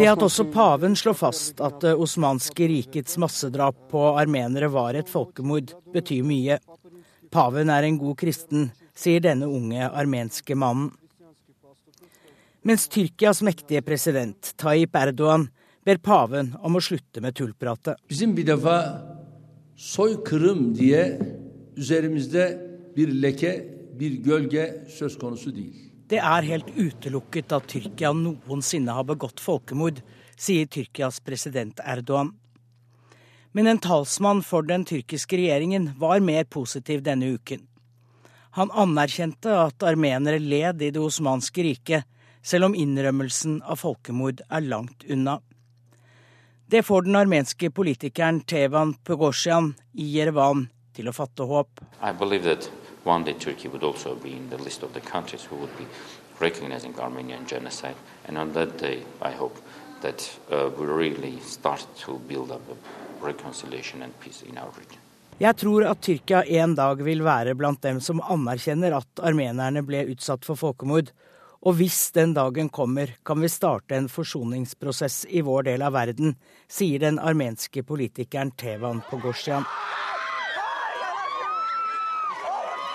[0.00, 5.10] Det at også paven slår fast at det osmanske rikets massedrap på armenere var et
[5.12, 6.56] folkemord, betyr mye.
[7.28, 10.88] Paven er en god kristen, sier denne unge armenske mannen.
[12.64, 15.50] Mens Tyrkias mektige president Tayyip Erdogan
[15.84, 18.00] ber paven om å slutte med tullpratet.
[26.10, 30.00] Det er helt utelukket at Tyrkia noensinne har begått folkemord,
[30.34, 32.32] sier Tyrkias president Erdogan.
[33.54, 37.62] Men en talsmann for den tyrkiske regjeringen var mer positiv denne uken.
[38.58, 42.08] Han anerkjente at armenere led i det osmanske riket,
[42.42, 45.38] selv om innrømmelsen av folkemord er langt unna.
[46.70, 51.82] Det får den armenske politikeren Tevan Pogosjan i Jerevan til å fatte håp.
[53.04, 55.86] One day Turkey would also be in the list of the countries who would be
[56.38, 57.96] recognizing Armenian genocide.
[58.28, 59.56] And on that day, I hope
[60.00, 62.62] that uh, we really start to build up
[63.20, 65.00] reconciliation and peace in our region.
[65.40, 70.02] Jeg tror at Tyrkia en dag vil være blant dem som anerkjenner at armenerne ble
[70.12, 71.14] utsatt for folkemord,
[71.64, 76.34] og hvis den dagen kommer, kan vi starte en forsoningsprosess i vår del av verden,
[76.68, 79.64] sier den armenske politikeren Tevan Pogosjan.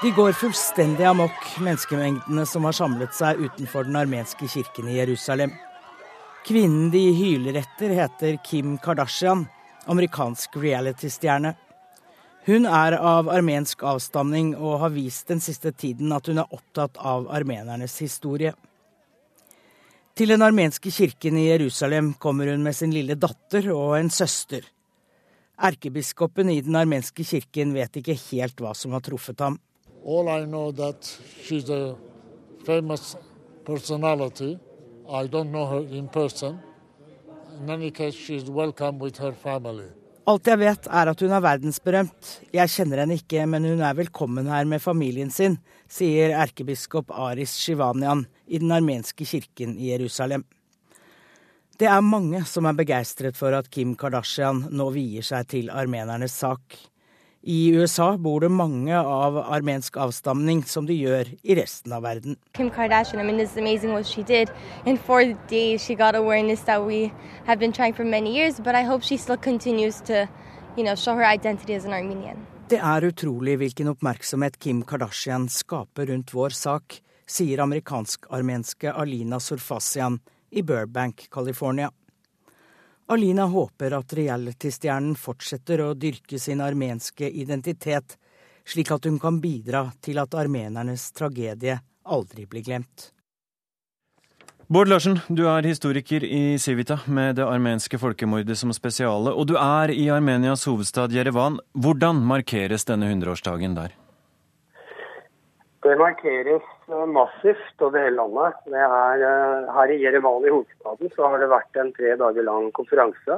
[0.02, 5.54] De går fullstendig amok, menneskemengdene som har samlet seg utenfor den armenske kirken i Jerusalem.
[6.46, 9.46] Kvinnen de hyler etter, heter Kim Kardashian,
[9.88, 11.54] amerikansk reality-stjerne.
[12.46, 17.00] Hun er av armensk avstamning og har vist den siste tiden at hun er opptatt
[17.00, 18.52] av armenernes historie.
[20.16, 24.68] Til den armenske kirken i Jerusalem kommer hun med sin lille datter og en søster.
[25.56, 29.58] Erkebiskopen i den armenske kirken vet ikke helt hva som har truffet ham.
[30.06, 31.02] All I know that
[31.42, 31.96] she's a
[32.64, 33.16] famous
[33.66, 34.60] personality.
[35.10, 36.60] I don't know her in person.
[37.60, 39.90] In any case, she's welcome with her family.
[40.26, 42.30] Alt jeg vet, er at hun er verdensberømt.
[42.54, 47.54] Jeg kjenner henne ikke, men hun er velkommen her med familien sin, sier erkebiskop Aris
[47.62, 50.46] Shivanian i den armenske kirken i Jerusalem.
[51.78, 56.38] Det er mange som er begeistret for at Kim Kardashian nå vier seg til armenernes
[56.46, 56.78] sak.
[57.48, 62.40] I USA bor det mange av armensk avstamning, som det gjør i resten av verden.
[62.58, 64.50] Kim Kardashian, I mean, it's amazing what she did.
[64.86, 67.12] In four days, she got awareness that we
[67.46, 70.28] have been trying for many years, but I hope she still continues to,
[70.76, 72.48] you know, show her identity as an Armenian.
[72.70, 76.98] Det er utrolig hvilken oppmerksomhet Kim Kardashian skaper rundt vår sak,
[77.30, 80.18] sier amerikansk-armenske Alina Surfasian
[80.50, 81.92] i Burbank, California.
[83.08, 88.16] Alina håper at reality-stjernen fortsetter å dyrke sin armenske identitet,
[88.66, 93.12] slik at hun kan bidra til at armenernes tragedie aldri blir glemt.
[94.66, 99.54] Bård Larsen, du er historiker i Civita med det armenske folkemordet som spesiale, og du
[99.62, 101.60] er i Armenias hovedstad Jerevan.
[101.78, 103.94] Hvordan markeres denne hundreårsdagen der?
[105.86, 108.56] Det markeres eh, massivt over hele landet.
[108.74, 112.48] Det er, eh, her i Jerevan i hovedstaden så har det vært en tre dager
[112.48, 113.38] lang konferanse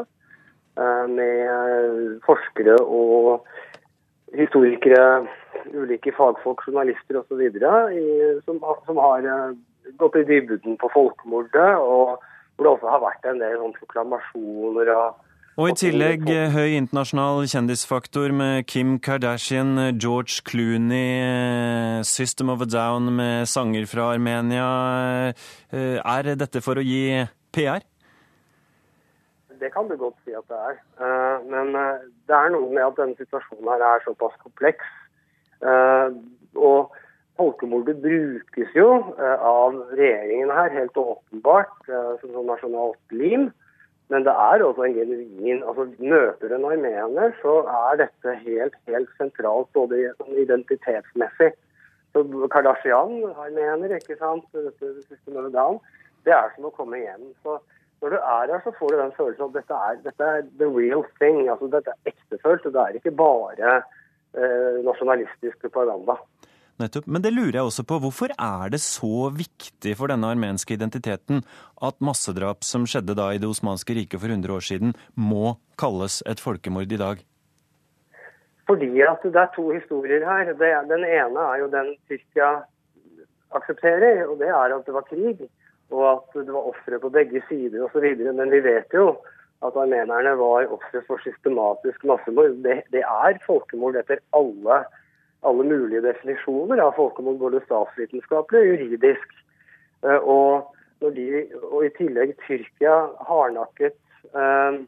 [0.80, 3.44] eh, med forskere og
[4.38, 5.28] historikere,
[5.76, 7.44] ulike fagfolk, journalister osv.
[8.48, 9.28] Som, som har
[10.00, 12.24] gått i dybden på folkemordet, og
[12.56, 15.27] hvor det også har vært en del sånn proklamasjoner og
[15.58, 22.52] og i tillegg eh, høy internasjonal kjendisfaktor med Kim Kardashian, eh, George Clooney, eh, System
[22.54, 24.68] of a Down med sanger fra Armenia.
[25.74, 27.26] Er dette for å gi
[27.58, 27.82] PR?
[29.58, 30.80] Det kan du godt si at det er.
[31.50, 34.86] Men det er noe med at denne situasjonen her er såpass kompleks.
[36.54, 36.94] Og
[37.42, 41.90] folkemordet brukes jo av regjeringen her, helt åpenbart,
[42.22, 43.50] som nasjonalt lim.
[44.10, 48.76] Men det er også en genuin altså Møter du en armener, så er dette helt,
[48.88, 51.52] helt sentralt både identitetsmessig.
[52.16, 54.46] Så Kardashian armener, ikke sant,
[56.28, 57.28] det er som å komme hjem.
[57.44, 57.60] Så
[58.02, 60.68] når du er her, så får du den følelsen at dette er, dette er the
[60.72, 61.48] real thing.
[61.50, 63.76] altså Dette er ektefølt, og det er ikke bare
[64.38, 66.18] eh, nasjonalistisk propaganda.
[66.78, 67.08] Nettopp.
[67.10, 67.98] Men det lurer jeg også på.
[68.04, 71.42] Hvorfor er det så viktig for denne armenske identiteten
[71.82, 76.22] at massedrap som skjedde da i Det osmanske riket for 100 år siden, må kalles
[76.30, 77.24] et folkemord i dag?
[78.68, 80.54] Fordi at det er to historier her.
[80.54, 82.52] Den ene er jo den Tyrkia
[83.58, 85.48] aksepterer, og det er at det var krig.
[85.90, 88.06] Og at det var ofre på begge sider osv.
[88.28, 89.16] Men vi vet jo
[89.66, 92.60] at armenerne var ofre for systematisk massemord.
[92.62, 94.84] Det, det er folkemord etter alle
[95.46, 99.38] alle mulige definisjoner av folkemord, både statsvitenskapelig og juridisk.
[100.06, 100.74] Eh, og,
[101.14, 101.28] de,
[101.70, 102.96] og i tillegg Tyrkia
[103.30, 103.98] hardnakket
[104.34, 104.80] eh,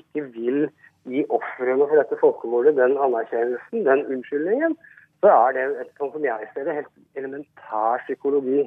[0.00, 0.64] ikke vil
[1.08, 4.76] gi ofrene for dette folkemordet den anerkjennelsen, den unnskyldningen,
[5.20, 8.64] så er det, sånn som jeg ser det, helt elementær psykologi.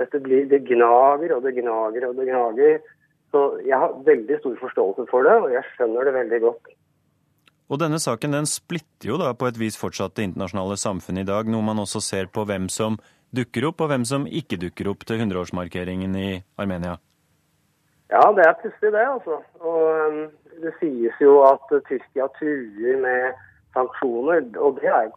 [0.00, 2.78] Dette blir, Det gnager og det gnager og det gnager.
[3.32, 6.72] Så jeg har veldig stor forståelse for det, og jeg skjønner det veldig godt.
[7.72, 11.30] Og denne saken den splitter jo da på et vis fortsatt det internasjonale samfunnet i
[11.30, 12.98] dag, noe man også ser på hvem som
[13.32, 16.98] dukker opp, og hvem som ikke dukker opp til 100-årsmarkeringen i Armenia.
[18.12, 19.38] Ja, det er plutselig det, altså.
[19.64, 20.18] Og um,
[20.60, 23.38] det sies jo at Tyrkia truer med
[23.72, 24.44] sanksjoner.
[24.60, 25.08] Og det er,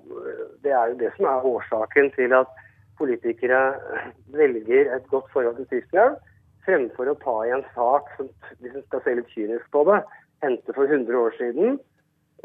[0.63, 2.54] det er jo det som er årsaken til at
[2.96, 3.65] politikere
[4.32, 6.13] velger et godt forhold til Tyrkia
[6.63, 8.32] fremfor å ta i en sak som,
[8.63, 10.00] hvis en skal se litt kynisk på det,
[10.41, 11.76] hendte for 100 år siden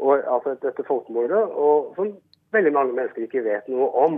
[0.01, 2.15] og, altså dette folkemordet, og som
[2.55, 4.17] veldig mange mennesker ikke vet noe om.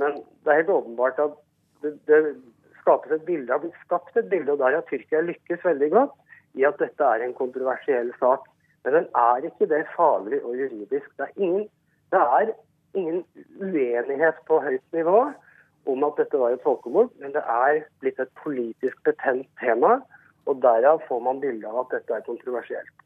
[0.00, 1.34] Men det er helt åpenbart at
[1.82, 2.20] det, det
[2.80, 6.14] skapes et bilde, har blitt skapt et bilde, og der har Tyrkia lykkes veldig godt
[6.56, 8.46] i at dette er en kontroversiell sak.
[8.84, 11.08] Men den er ikke det faglig og juridisk.
[11.18, 11.66] Det er ingen,
[12.14, 12.52] det er
[12.94, 13.24] ingen
[13.60, 15.18] uenighet på høyt nivå
[15.86, 19.98] om at dette var et folkemord, men det er blitt et politisk betent tema.
[20.46, 23.05] Og derav får man bilde av at dette er kontroversielt.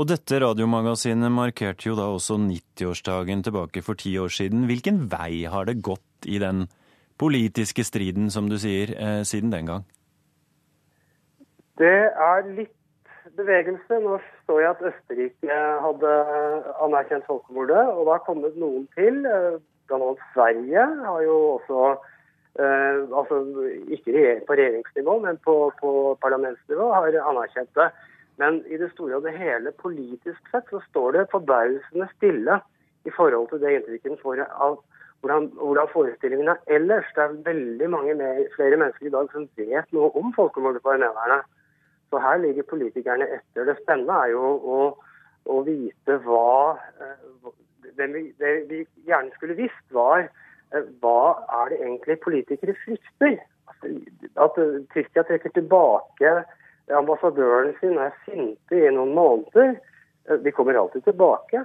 [0.00, 4.62] Og dette radiomagasinet markerte jo da også 90-årsdagen tilbake for ti år siden.
[4.64, 6.62] Hvilken vei har det gått i den
[7.20, 9.84] politiske striden, som du sier, eh, siden den gang?
[11.76, 12.72] Det er litt
[13.36, 14.00] bevegelse.
[14.00, 16.14] Nå står jeg at Østerrike hadde
[16.86, 19.20] anerkjent folkemordet, og det har kommet noen til.
[19.26, 21.80] Eh, blant annet Sverige har jo også
[22.56, 23.42] eh, altså
[23.92, 27.90] Ikke på regjeringsnivå, men på, på parlamentsnivå har anerkjent det.
[28.40, 32.60] Men i det store og det hele politisk sett så står det forbausende stille
[33.08, 34.78] i forhold til det inntrykket en får av
[35.20, 37.08] hvordan, hvordan forestillingen er ellers.
[37.16, 40.94] Det er veldig mange mer, flere mennesker i dag som vet noe om folkemordet på
[40.94, 41.42] armenerne.
[42.10, 43.68] Så her ligger politikerne etter.
[43.68, 44.78] Det spennende er jo å,
[45.52, 47.50] å vite hva eh,
[47.98, 51.20] det vi, det vi, gjerne skulle visst, var eh, hva
[51.60, 53.36] er det egentlig politikere frykter?
[53.70, 53.92] Altså,
[54.42, 54.58] at
[54.94, 56.32] Tyrkia trekker tilbake
[56.96, 59.76] ambassadøren sin er sinte i noen måneder.
[60.28, 61.64] Eh, de kommer alltid tilbake.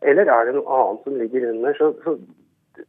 [0.00, 1.76] Eller er det noe annet som ligger under?
[1.78, 2.16] Så, så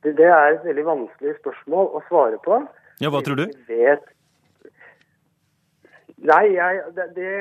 [0.03, 2.61] det, det, er et veldig vanskelig spørsmål å svare på.
[3.01, 3.47] Ja, Hva tror du?
[3.69, 4.09] Vet...
[6.22, 7.32] Nei, jeg, det, det,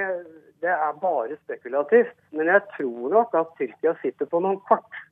[0.64, 2.16] det, er bare spekulativt.
[2.32, 5.02] Men jeg tror nok at Tyrkia sitter på noen kart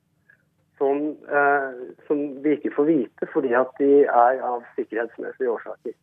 [0.79, 5.93] som, eh, som vi ikke får vite fordi at de er av sikkerhetsmessige årsaker.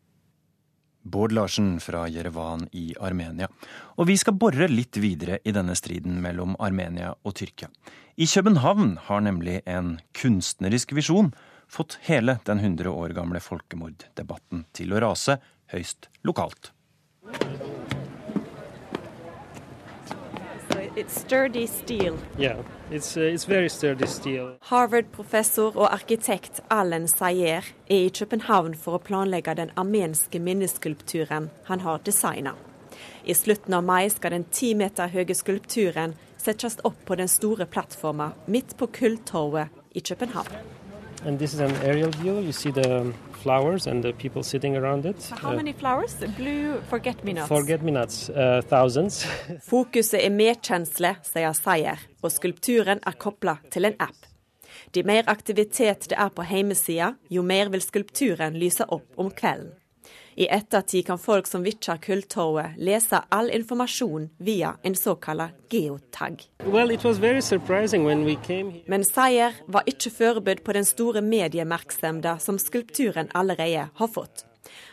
[1.07, 3.49] Bård Larsen fra Jerevan i Armenia.
[3.97, 7.71] Og vi skal bore litt videre i denne striden mellom Armenia og Tyrkia.
[8.17, 11.31] I København har nemlig en kunstnerisk visjon
[11.69, 15.39] fått hele den 100 år gamle folkemorddebatten til å rase
[15.73, 16.73] høyst lokalt.
[22.39, 23.47] Yeah, it's, uh, it's.
[24.71, 31.81] Harvard-professor og arkitekt Alan Sayer er i København for å planlegge den armenske minneskulpturen han
[31.81, 32.55] har designa.
[33.25, 37.67] I slutten av mai skal den ti meter høye skulpturen settes opp på den store
[37.67, 40.86] plattforma midt på Kulltorvet i København.
[41.27, 42.39] And this is an aerial view.
[42.39, 43.13] You see the
[43.43, 45.21] flowers and the people sitting around it.
[45.21, 46.15] So how many flowers?
[46.37, 47.49] Blue forget-me-nots.
[47.49, 49.25] Forget-me-nots, uh, thousands.
[49.71, 54.31] Fokuset er medkjensle, sier Sayer, og skulpturen er kobla til en app.
[54.95, 59.75] De mer aktivitet det er på heimesida, jo mer vil skulpturen lyse opp om kvelden.
[60.37, 66.43] I ettertid kan folk som vitjar Kulltorvet, lese all informasjon via en såkalt geotag.
[66.65, 68.83] Well, it was very surprising when we came here.
[68.87, 74.45] Men Sayer var ikke forberedt på den store mediemerksomheten som skulpturen allerede har fått.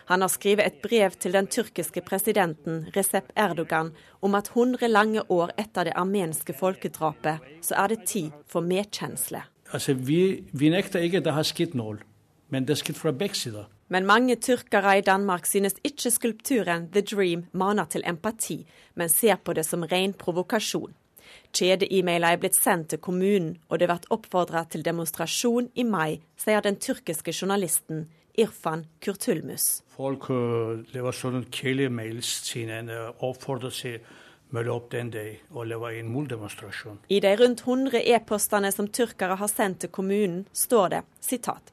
[0.05, 3.91] Han har skrevet et brev til den tyrkiske presidenten Recep Erdogan
[4.21, 9.43] om at 100 lange år etter det armenske folkedrapet, så er det tid for medkjensle.
[9.73, 11.99] Altså, vi, vi nekter ikke at det har skjedd noe,
[12.47, 13.72] men det har skjedd fra begge sider.
[13.93, 18.63] Men mange tyrkere i Danmark synes ikke skulpturen The Dream maner til empati,
[18.97, 20.95] men ser på det som ren provokasjon.
[21.53, 26.65] Kjede-e-mailer er blitt sendt til kommunen, og det blir oppfordra til demonstrasjon i mai, sier
[26.65, 29.83] den tyrkiske journalisten Irfan Kurtulmus.
[29.93, 33.99] Folk uh, laver sånne kjælemails til hverandre og oppfordrer til
[34.53, 36.97] møte opp den dag og leve en morddemonstrasjon.
[37.13, 41.72] I de rundt 100 e-postene som tyrkere har sendt til kommunen, står det sitat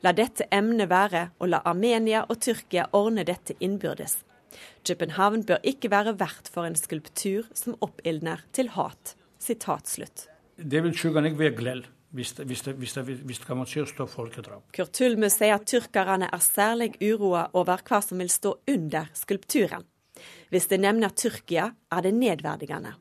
[0.00, 4.22] La dette emnet være, og la Armenia og Tyrkia ordne dette innbyrdes.
[4.88, 9.14] København bør ikke være vert for en skulptur som oppildner til hat.
[9.40, 10.24] Sitat slutt.
[10.56, 13.68] Det vil tyrkerne ikke være glad hvis det, hvis, det, hvis, det, hvis det kommer
[13.70, 14.64] til å stå folkedrap.
[14.74, 19.84] Kurt Tulmus sier at tyrkerne er særlig uroa over hva som vil stå under skulpturen.
[20.50, 22.96] Hvis det nevner Tyrkia, er det nedverdigende.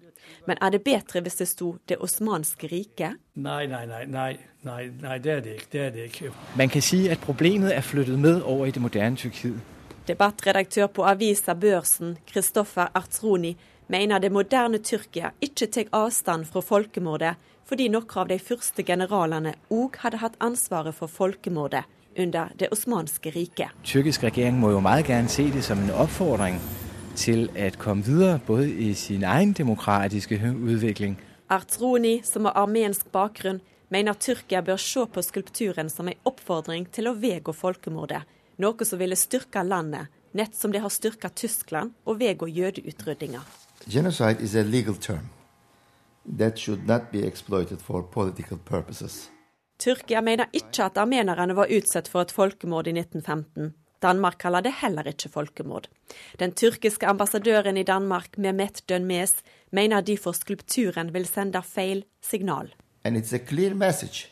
[0.47, 3.19] Men er det bedre hvis det sto Det osmanske riket?
[3.35, 5.67] Nei, nei, nei, nei, nei, nei, det er det ikke.
[5.71, 6.31] Det er det ikke.
[6.57, 9.59] Man kan si at problemet er flyttet med over i det moderne Tyrkiet.
[10.07, 13.57] Debattredaktør på avisa Børsen, Kristoffer Artroni,
[13.87, 17.35] mener det moderne Tyrkia ikke tar avstand fra folkemordet,
[17.69, 21.83] fordi noen av de første generalene òg hadde hatt ansvaret for folkemordet
[22.17, 23.69] under Det osmanske riket.
[23.83, 26.57] Tyrkisk regjering må jo meget gjerne se det som en oppfordring
[27.19, 31.17] til å komme videre både i sin egen demokratiske utvikling.
[31.49, 33.59] Artroni, som har armensk bakgrunn,
[33.89, 38.21] mener Tyrkia bør se på skulpturen som en oppfordring til å vedgå folkemordet,
[38.61, 40.07] noe som ville styrke landet,
[40.37, 43.41] nett som det har styrka Tyskland og vedgå jødeutrydninga.
[43.87, 45.29] Genocide is a legal term
[46.37, 49.29] that should not be exploited for political purposes.
[49.79, 53.73] Tyrkia mener ikke at armenerne var utsatt for et folkemord i 1915.
[54.01, 55.89] Danmark kaller det heller ikke folkemord.
[56.39, 59.41] Den tyrkiske ambassadøren i Danmark, Mehmet Dönmez,
[59.71, 62.73] mener derfor skulpturen vil sende feil signal.
[63.03, 64.27] And it's a clear message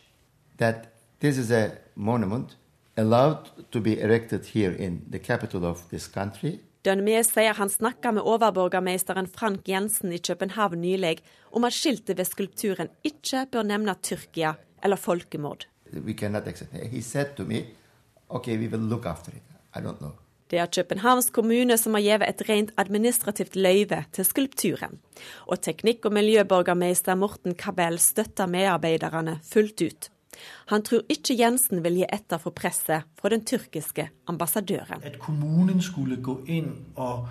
[0.57, 0.89] that
[1.19, 2.57] this is a monument
[2.97, 6.59] allowed to be erected here in the capital of this country.
[6.87, 11.17] Dönmes sier han snakka med overborgermeisteren Frank Jensen i København nylig
[11.51, 14.53] om at skiltet ved skulpturen ikke bør nevne Tyrkia
[14.83, 15.67] eller folkemord.
[15.93, 16.89] We cannot accept it.
[16.91, 17.65] He said to me,
[18.29, 19.46] okay, we will look after it.
[19.77, 20.15] I don't know.
[20.47, 24.99] Det er Københavns kommune som har gitt et rent administrativt løyve til skulpturen.
[25.47, 30.09] Og teknikk- og miljøborgermeister Morten Kabell støtter medarbeiderne fullt ut.
[30.67, 35.03] Han tror ikke Jensen vil gi etter for presset fra den tyrkiske ambassadøren.
[35.03, 37.27] At kommunen skulle gå inn og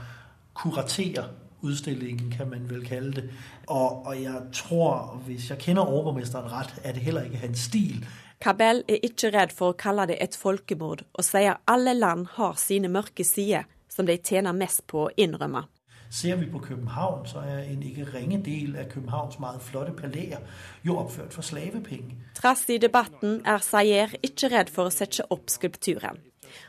[0.55, 1.29] kuratere
[1.71, 3.27] utstillingen, kan man vel kalde det.
[3.67, 8.05] Og, og jeg tror, hvis jeg kjenner overborgmesteren rett, er det heller ikke hans stil.
[8.41, 12.59] Kabel er ikke redd for å kalle det et folkemord, og sier alle land har
[12.61, 15.65] sine mørke sider som de tjener mest på å innrømme.
[16.11, 20.45] Ser vi på København, så er en ikke ringe del av Københavns meget flotte paleer
[20.87, 22.15] jo oppført for slavepenger.
[22.39, 26.21] Trass i debatten er Sayer ikke redd for å sette opp skulpturen.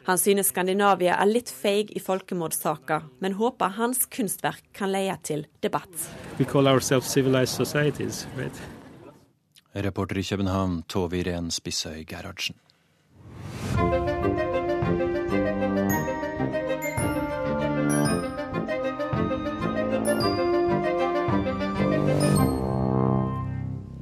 [0.08, 5.46] Han synes Skandinavia er litt feig i folkemordsaker, men håper hans kunstverk kan leie til
[5.62, 5.94] debatt.
[6.40, 8.62] We call ourselves civilized societies, right?
[9.74, 12.56] Reporter i København, Tove Irén Spissøy Gerhardsen.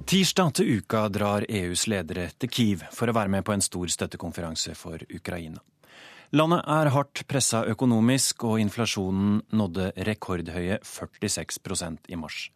[0.06, 3.90] Tirsdag til uka drar EUs ledere til Kiev for å være med på en stor
[3.90, 5.60] støttekonferanse for Ukraina.
[6.36, 12.50] Landet er hardt pressa økonomisk, og inflasjonen nådde rekordhøye 46% i mars.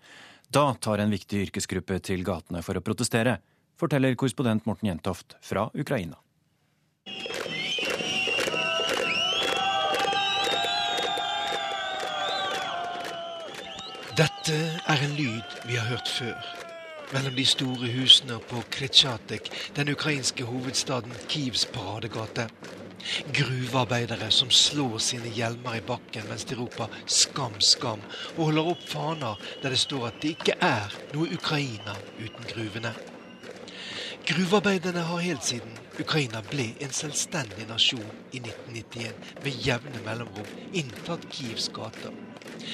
[0.51, 3.37] Da tar en viktig yrkesgruppe til gatene for å protestere,
[3.79, 6.19] forteller korrespondent Morten Jentoft fra Ukraina.
[14.19, 14.59] Dette
[14.91, 16.51] er en lyd vi har hørt før.
[17.13, 19.47] Mellom de store husene på Kretsjatek,
[19.79, 22.49] den ukrainske hovedstaden Kivs paradegate.
[23.31, 28.03] Gruvearbeidere som slår sine hjelmer i bakken mens de roper 'skam, skam',
[28.35, 32.93] og holder opp faner der det står at det ikke er noe Ukraina uten gruvene.
[34.27, 41.29] Gruvearbeiderne har helt siden Ukraina ble en selvstendig nasjon i 1991 med jevne mellomrom inntatt
[41.31, 42.11] Kievs gater.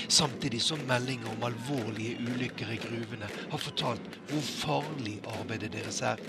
[0.08, 6.22] Samtidig som meldinger om alvorlige ulykker i gruvene har fortalt hvor farlig arbeidet deres er.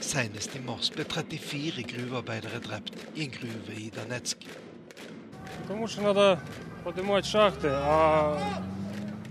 [0.00, 4.46] Senest i mars ble 34 gruvearbeidere drept i en gruve i Danetsk.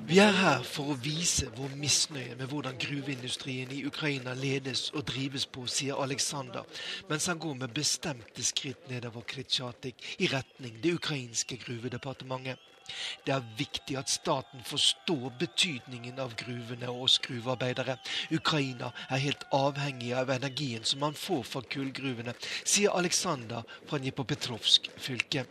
[0.08, 5.06] Vi er her for å vise vår misnøye med hvordan gruveindustrien i Ukraina ledes og
[5.08, 6.66] drives på, sier Aleksandr,
[7.08, 12.73] mens han går med bestemte skritt nedover Kritsjatik i retning det ukrainske gruvedepartementet.
[13.26, 17.20] Det er viktig at staten forstår betydningen av gruvene og oss.
[18.34, 24.90] Ukraina er helt avhengig av energien som man får fra kullgruvene, sier Aleksander fra Dnipropetrovsk
[24.98, 25.46] fylke.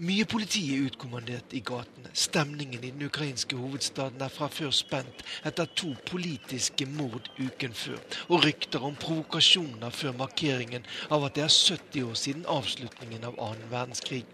[0.00, 2.08] Mye politi er utkommandert i gatene.
[2.16, 8.00] Stemningen i den ukrainske hovedstaden er fra før spent etter to politiske mord uken før,
[8.32, 13.36] og rykter om provokasjoner før markeringen av at det er 70 år siden avslutningen av
[13.50, 14.24] annen verdenskrig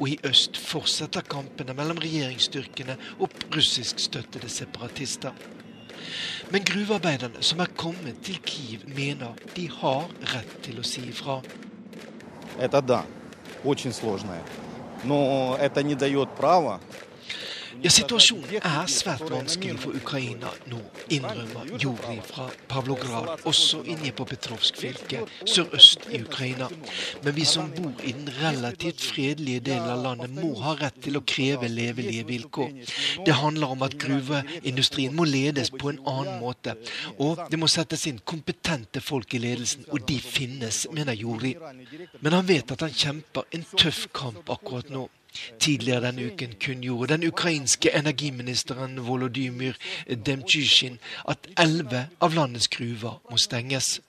[0.00, 5.32] Og i øst fortsetter kampene mellom regjeringsstyrkene og russiskstøttede separatister.
[6.50, 11.40] Men gruvearbeiderne som er kommet til Kiev, mener de har rett til å si ifra.
[12.58, 13.04] Это да,
[13.64, 14.42] очень сложное.
[15.04, 16.80] Но это не дает права
[17.83, 20.79] ja, Situasjonen er svært vanskelig for Ukraina nå,
[21.13, 26.69] innrømmer Juri fra Pavlograd, også inne på Petrovsk fylke, sørøst i Ukraina.
[27.23, 31.19] Men vi som bor i den relativt fredelige delen av landet, må ha rett til
[31.19, 32.73] å kreve levelige vilkår.
[33.27, 36.77] Det handler om at gruveindustrien må ledes på en annen måte.
[37.21, 41.53] Og det må settes inn kompetente folk i ledelsen, og de finnes, mener Juri.
[42.21, 45.07] Men han vet at han kjemper en tøff kamp akkurat nå.
[45.59, 49.73] Tidligere denne uken kunngjorde den ukrainske energiministeren Volodymyr
[50.25, 54.01] Demtsjysjin at elleve av landets gruver må stenges.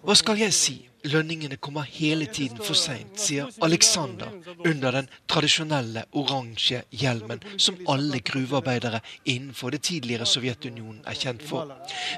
[0.00, 0.89] Hva skal jeg si?
[1.02, 4.32] Lønningene kommer hele tiden for seint, sier Alexander
[4.68, 11.72] under den tradisjonelle oransje hjelmen som alle gruvearbeidere innenfor det tidligere Sovjetunionen er kjent for.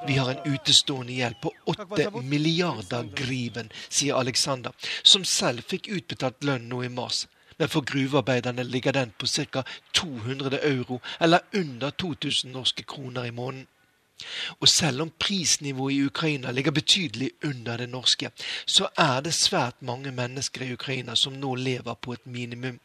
[0.09, 6.43] Vi har en utestående gjeld på åtte milliarder griven, sier Alexander, som selv fikk utbetalt
[6.45, 7.27] lønn nå i mars.
[7.59, 9.63] Men for gruvearbeiderne ligger den på ca.
[9.95, 13.69] 200 euro, eller under 2000 norske kroner i måneden.
[14.61, 18.31] Og selv om prisnivået i Ukraina ligger betydelig under det norske,
[18.67, 22.81] så er det svært mange mennesker i Ukraina som nå lever på et minimum.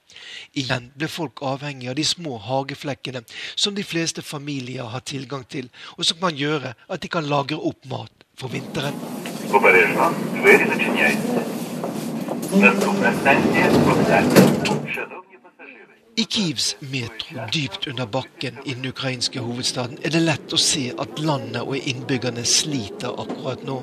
[0.53, 3.23] Igjen ble folk avhengig av de små hageflekkene
[3.55, 7.59] som de fleste familier har tilgang til, og som kan gjøre at de kan lagre
[7.59, 8.95] opp mat for vinteren.
[9.47, 9.83] Dveri
[16.19, 20.87] i Kievs metro, dypt under bakken i den ukrainske hovedstaden, er det lett å se
[20.97, 23.75] at landet og innbyggerne sliter akkurat nå.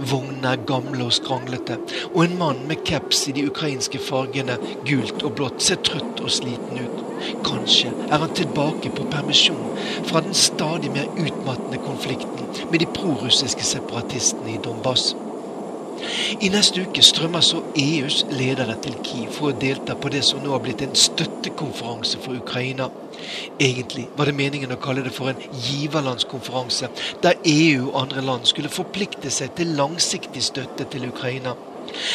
[0.00, 1.76] Vognene er gamle og skranglete,
[2.14, 4.56] og en mann med caps i de ukrainske fargene
[4.88, 7.04] gult og blått ser trøtt og sliten ut.
[7.44, 9.60] Kanskje er han tilbake på permisjon
[10.08, 15.10] fra den stadig mer utmattende konflikten med de prorussiske separatistene i Donbass.
[16.40, 20.42] I neste uke strømmer så EUs ledere til Kiev for å delta på det som
[20.42, 22.88] nå har blitt en støttekonferanse for Ukraina.
[23.58, 26.90] Egentlig var det meningen å kalle det for en giverlandskonferanse,
[27.22, 31.56] der EU og andre land skulle forplikte seg til langsiktig støtte til Ukraina.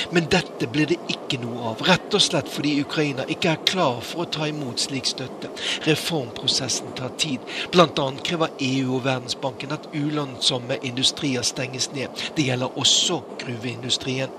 [0.09, 4.01] Men dette blir det ikke noe av, rett og slett fordi Ukraina ikke er klar
[4.05, 5.51] for å ta imot slik støtte.
[5.87, 7.43] Reformprosessen tar tid.
[7.73, 8.07] Bl.a.
[8.23, 12.13] krever EU og Verdensbanken at ulønnsomme industrier stenges ned.
[12.35, 14.31] Det gjelder også gruveindustrien.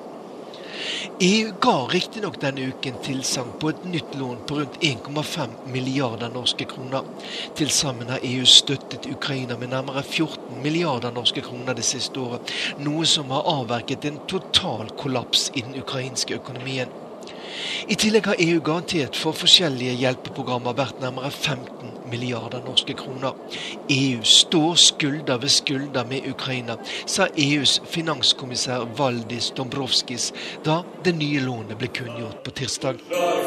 [1.19, 6.67] EU ga riktignok denne uken tilsagn på et nytt lån på rundt 1,5 milliarder norske
[6.71, 7.05] kroner.
[7.55, 12.55] Til sammen har EU støttet Ukraina med nærmere 14 milliarder norske kroner det siste året,
[12.77, 16.93] noe som har avverket en total kollaps i den ukrainske økonomien.
[17.87, 23.33] I tillegg har EU garantert for forskjellige hjelpeprogrammer verdt nærmere 15 milliarder norske kroner.
[23.93, 30.33] EU står skulder ved skulder med Ukraina, sa EUs finanskommissær Valdis Dombrovskis
[30.65, 33.05] da det nye lånet ble kunngjort på tirsdag.
[33.13, 33.45] Og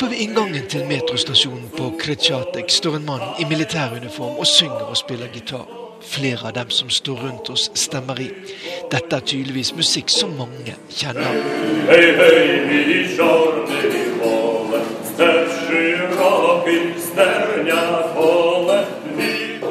[0.00, 4.96] Oppe ved inngangen til metrostasjonen på Kretsjatek står en mann i militæruniform og synger og
[4.96, 5.66] spiller gitar.
[6.06, 8.28] Flere av dem som står rundt oss, stemmer i.
[8.92, 11.38] Dette er tydeligvis musikk som mange kjenner.
[11.88, 13.06] Hei, hei, vi i
[14.20, 14.82] поле,
[15.14, 17.82] степ широкий, стерня
[18.14, 18.84] поле.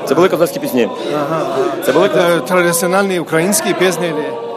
[0.08, 0.90] Це були козацькі пісні.
[1.14, 1.58] Ага.
[1.86, 2.10] Це були
[2.48, 4.14] традиціональні українські пісні.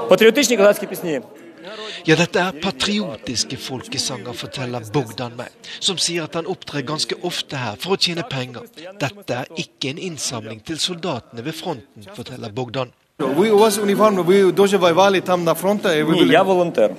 [0.08, 1.20] Патріотичні козацькі пісні.
[2.07, 7.59] Ja, dette er patriotiske folkesanger, forteller Bogdan meg, som sier at han opptrer ganske ofte
[7.59, 8.67] her for å tjene penger.
[8.99, 12.91] Dette er ikke en innsamling til soldatene ved fronten, forteller Bogdan.
[16.23, 16.95] Nei, jeg er volontær.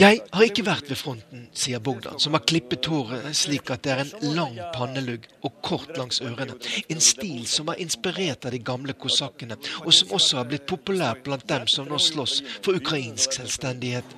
[0.00, 3.94] Jeg har ikke vært ved fronten, sier Bogdan, som har klippet håret slik at det
[3.94, 6.56] er en lang pannelugg og kort langs ørene.
[6.88, 11.20] En stil som er inspirert av de gamle kosakkene, og som også har blitt populær
[11.24, 14.16] blant dem som nå slåss for ukrainsk selvstendighet.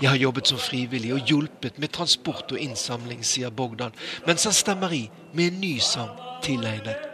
[0.00, 3.96] Jeg har jobbet som frivillig og hjulpet med transport og innsamling, sier Bogdan,
[4.28, 7.13] mens han stemmer i med en ny sang tilegnet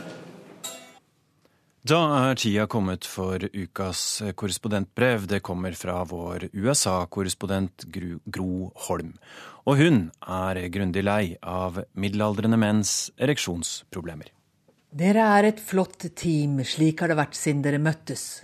[1.81, 5.23] Da er tida kommet for ukas korrespondentbrev.
[5.25, 7.87] Det kommer fra vår USA-korrespondent
[8.29, 9.15] Gro Holm.
[9.65, 14.29] Og hun er grundig lei av middelaldrende menns ereksjonsproblemer.
[14.93, 18.43] Dere er et flott team, slik har det vært siden dere møttes.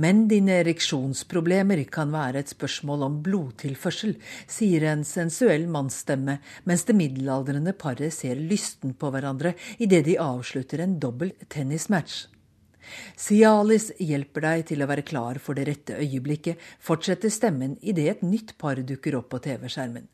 [0.00, 4.16] Men dine ereksjonsproblemer kan være et spørsmål om blodtilførsel,
[4.48, 10.86] sier en sensuell mannsstemme, mens det middelaldrende paret ser lysten på hverandre idet de avslutter
[10.86, 12.30] en dobbel tennismatch.
[13.16, 18.22] Cialis hjelper deg til å være klar for det rette øyeblikket, fortsetter stemmen idet et
[18.26, 20.06] nytt par dukker opp på TV-skjermen.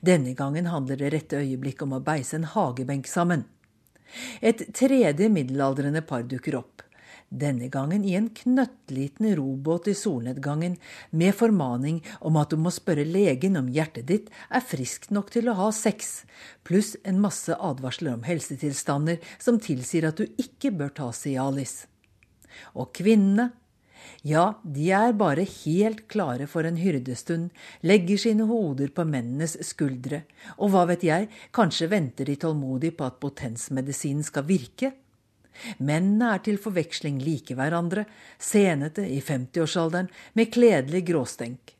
[0.00, 3.44] Denne gangen handler det rette øyeblikket om å beise en hagebenk sammen.
[4.40, 6.84] Et tredje middelaldrende par dukker opp.
[7.34, 10.76] Denne gangen i en knøttliten robåt i solnedgangen,
[11.10, 15.50] med formaning om at du må spørre legen om hjertet ditt er friskt nok til
[15.50, 16.22] å ha sex,
[16.62, 21.88] pluss en masse advarsler om helsetilstander som tilsier at du ikke bør ta Cialis.
[22.74, 23.50] Og kvinnene
[24.24, 27.50] ja, de er bare helt klare for en hyrdestund,
[27.84, 30.22] legger sine hoder på mennenes skuldre,
[30.56, 34.94] og hva vet jeg, kanskje venter de tålmodig på at potensmedisinen skal virke?
[35.78, 38.06] Mennene er til forveksling like hverandre,
[38.40, 41.76] senete i 50-årsalderen, med kledelig gråstenk.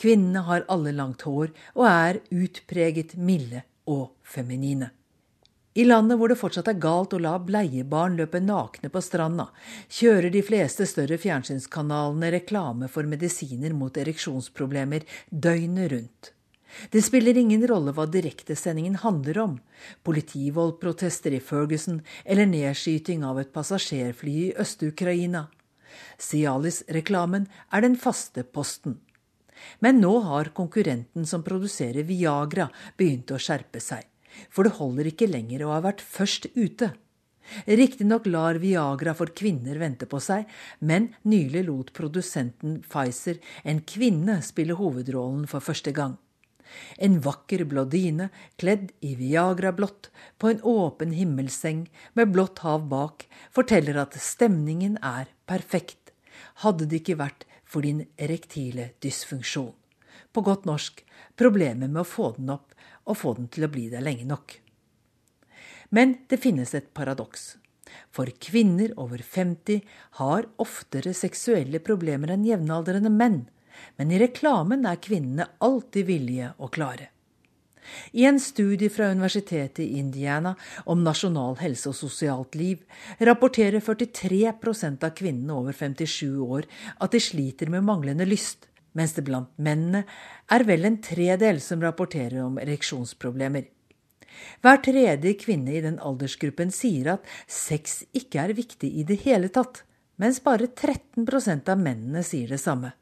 [0.00, 4.90] Kvinnene har alle langt hår og er utpreget milde og feminine.
[5.72, 9.46] I landet hvor det fortsatt er galt å la bleiebarn løpe nakne på stranda,
[9.88, 16.32] kjører de fleste større fjernsynskanalene reklame for medisiner mot ereksjonsproblemer døgnet rundt.
[16.92, 19.56] Det spiller ingen rolle hva direktesendingen handler om,
[20.04, 25.46] politivoldprotester i Ferguson eller nedskyting av et passasjerfly i Øst-Ukraina.
[26.20, 29.00] Cialis-reklamen er den faste posten.
[29.80, 34.08] Men nå har konkurrenten som produserer Viagra, begynt å skjerpe seg
[34.50, 36.92] for det holder ikke lenger å ha vært først ute.
[37.66, 40.46] Riktignok lar Viagra for kvinner vente på seg,
[40.80, 46.16] men nylig lot produsenten Pfizer en kvinne spille hovedrollen for første gang.
[46.96, 48.30] En vakker blodine
[48.60, 50.08] kledd i Viagra-blått
[50.40, 51.84] på en åpen himmelseng
[52.16, 56.14] med blått hav bak forteller at stemningen er perfekt,
[56.64, 59.72] hadde det ikke vært for din erektile dysfunksjon.
[60.32, 61.02] På godt norsk
[61.36, 62.72] problemet med å få den opp
[63.04, 64.58] og få den til å bli der lenge nok.
[65.92, 67.56] Men det finnes et paradoks.
[68.12, 69.82] For kvinner over 50
[70.20, 73.42] har oftere seksuelle problemer enn jevnaldrende menn,
[73.96, 77.10] men i reklamen er kvinnene alltid villige og klare.
[78.12, 80.54] I en studie fra universitetet i Indiana
[80.86, 82.84] om nasjonal helse og sosialt liv
[83.18, 86.68] rapporterer 43% av kvinnene over 57 år
[87.02, 90.04] at de sliter med manglende lyst, mens det blant mennene
[90.52, 93.68] er vel en tredel som rapporterer om ereksjonsproblemer.
[94.64, 99.52] Hver tredje kvinne i den aldersgruppen sier at sex ikke er viktig i det hele
[99.52, 99.84] tatt,
[100.20, 102.92] mens bare 13% av mennene sier det samme.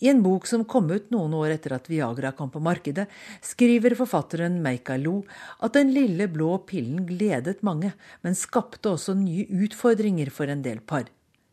[0.00, 3.04] I en bok som kom ut noen år etter at Viagra kom på markedet,
[3.44, 5.18] skriver forfatteren Meika Lo
[5.60, 7.92] at den lille blå pillen gledet mange,
[8.24, 11.04] men skapte også nye utfordringer for en del par.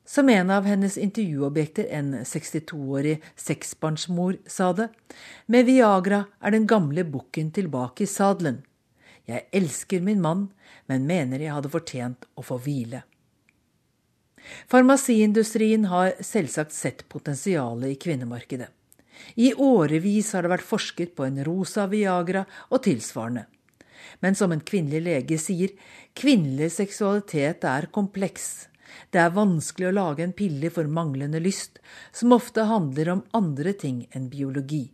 [0.08, 4.88] Som en av hennes intervjuobjekter, en 62-årig seksbarnsmor, sa det,
[5.52, 8.62] med Viagra er den gamle bukken tilbake i sadelen.
[9.28, 10.46] Jeg elsker min mann,
[10.88, 13.02] men mener jeg hadde fortjent å få hvile.
[14.72, 18.70] Farmasiindustrien har selvsagt sett potensialet i kvinnemarkedet.
[19.36, 23.44] I årevis har det vært forsket på en rosa Viagra og tilsvarende.
[24.24, 25.76] Men som en kvinnelig lege sier,
[26.16, 28.70] kvinnelig seksualitet er kompleks.
[29.12, 31.80] Det er vanskelig å lage en pille for manglende lyst,
[32.12, 34.86] som ofte handler om andre ting enn biologi.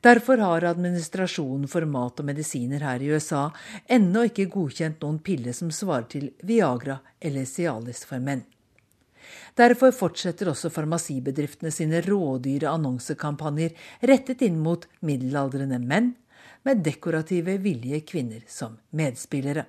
[0.00, 3.50] Derfor har administrasjonen for mat og medisiner her i USA
[3.86, 8.46] ennå ikke godkjent noen pille som svarer til Viagra eller Cialis for menn.
[9.58, 13.76] Derfor fortsetter også farmasibedriftene sine rådyre annonsekampanjer
[14.08, 16.14] rettet inn mot middelaldrende menn
[16.64, 19.66] med dekorative, villige kvinner som medspillere.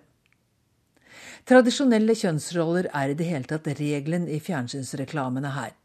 [1.49, 5.77] Tradisjonelle kjønnsroller er i det hele tatt regelen i fjernsynsreklamene her.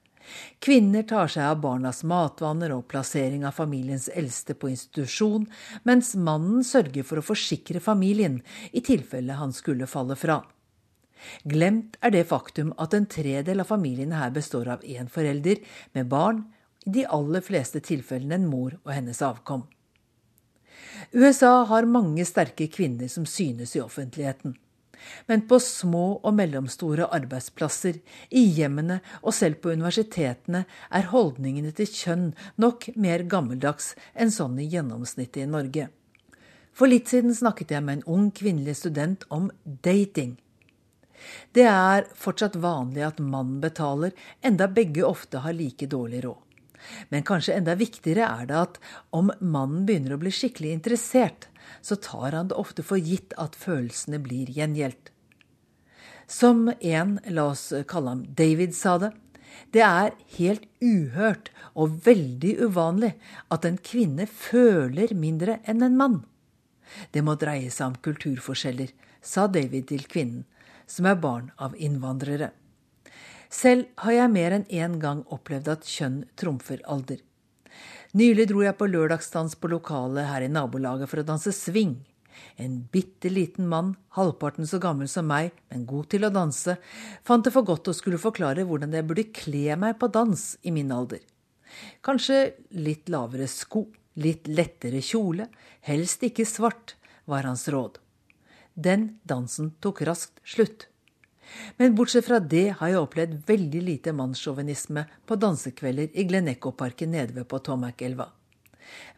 [0.58, 5.46] Kvinner tar seg av barnas matvaner og plassering av familiens eldste på institusjon,
[5.86, 8.40] mens mannen sørger for å forsikre familien
[8.72, 10.40] i tilfelle han skulle falle fra.
[11.48, 15.62] Glemt er det faktum at en tredel av familiene her består av én forelder
[15.96, 16.44] med barn,
[16.86, 19.64] i de aller fleste tilfellene en mor og hennes avkom.
[21.12, 24.54] USA har mange sterke kvinner som synes i offentligheten.
[25.26, 27.98] Men på små og mellomstore arbeidsplasser,
[28.30, 32.26] i hjemmene og selv på universitetene er holdningene til kjønn
[32.62, 35.88] nok mer gammeldags enn sånn i gjennomsnittet i Norge.
[36.76, 40.36] For litt siden snakket jeg med en ung kvinnelig student om dating.
[41.56, 44.12] Det er fortsatt vanlig at mannen betaler,
[44.44, 46.42] enda begge ofte har like dårlig råd.
[47.08, 48.80] Men kanskje enda viktigere er det at
[49.16, 51.48] om mannen begynner å bli skikkelig interessert,
[51.80, 55.12] så tar han det ofte for gitt at følelsene blir gjengjeldt.
[56.26, 59.12] Som en, la oss kalle ham David, sa det,
[59.72, 63.12] det er helt uhørt og veldig uvanlig
[63.52, 66.18] at en kvinne føler mindre enn en mann.
[67.12, 68.92] Det må dreie seg om kulturforskjeller,
[69.22, 70.44] sa David til kvinnen,
[70.86, 72.52] som er barn av innvandrere.
[73.50, 77.22] Selv har jeg mer enn én gang opplevd at kjønn trumfer alder.
[78.16, 81.98] Nylig dro jeg på lørdagsdans på lokalet her i nabolaget for å danse swing.
[82.56, 86.78] En bitte liten mann, halvparten så gammel som meg, men god til å danse,
[87.26, 90.72] fant det for godt å skulle forklare hvordan jeg burde kle meg på dans i
[90.72, 91.20] min alder.
[92.00, 93.84] Kanskje litt lavere sko,
[94.24, 95.50] litt lettere kjole,
[95.84, 96.96] helst ikke svart,
[97.28, 97.98] var hans råd.
[98.72, 100.88] Den dansen tok raskt slutt.
[101.76, 107.36] Men bortsett fra det har jeg opplevd veldig lite mannssjåvinisme på dansekvelder i Gleneco-parken nede
[107.36, 108.30] ved Potomac-elva.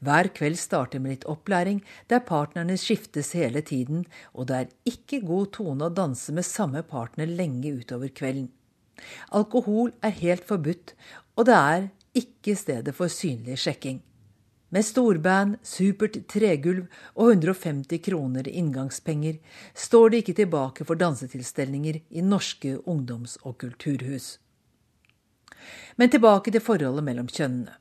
[0.00, 5.20] Hver kveld starter med litt opplæring, der partnerne skiftes hele tiden, og det er ikke
[5.26, 8.48] god tone å danse med samme partner lenge utover kvelden.
[9.30, 10.94] Alkohol er helt forbudt,
[11.36, 14.00] og det er ikke stedet for synlig sjekking.
[14.68, 19.38] Med storband, supert tregulv og 150 kroner inngangspenger
[19.72, 24.36] står det ikke tilbake for dansetilstelninger i norske ungdoms- og kulturhus.
[25.96, 27.78] Men tilbake til forholdet mellom kjønnene.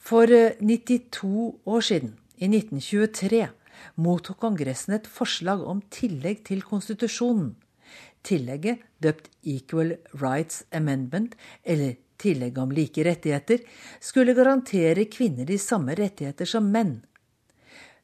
[0.00, 3.42] For 92 eh, år siden, i 1923,
[4.02, 7.52] mottok Kongressen et forslag om tillegg til konstitusjonen.
[8.24, 13.64] Tillegget, døpt Equal Rights Amendment, eller tillegg om like rettigheter,
[14.00, 17.00] skulle garantere kvinner de samme rettigheter som menn.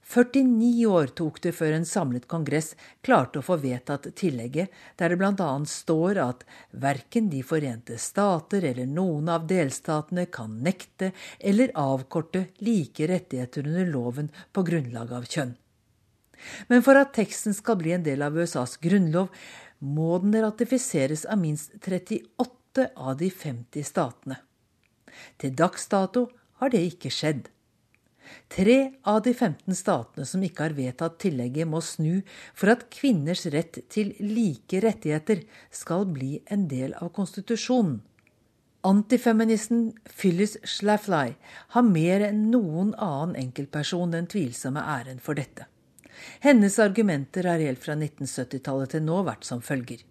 [0.08, 2.70] 49 år tok det før en samlet kongress
[3.04, 5.48] klarte å få vedtatt tillegget, der det bl.a.
[5.68, 13.08] står at verken De forente stater eller noen av delstatene kan nekte eller avkorte like
[13.10, 15.52] rettigheter under loven på grunnlag av kjønn.
[16.72, 19.28] Men for at teksten skal bli en del av USAs grunnlov,
[19.78, 22.48] må den ratifiseres av minst 38
[22.78, 24.36] åtte av de 50 statene.
[25.38, 26.28] Til dags dato
[26.60, 27.48] har det ikke skjedd.
[28.52, 32.20] Tre av de 15 statene som ikke har vedtatt tillegget, må snu
[32.54, 38.02] for at kvinners rett til like rettigheter skal bli en del av konstitusjonen.
[38.86, 41.34] Antifeministen Phyllis Schlafly
[41.74, 45.66] har mer enn noen annen enkeltperson den tvilsomme æren for dette.
[46.44, 50.04] Hennes argumenter har helt fra 1970-tallet til nå vært som følger.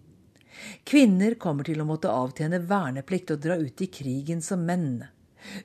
[0.84, 5.04] Kvinner kommer til å måtte avtjene verneplikt og dra ut i krigen som menn.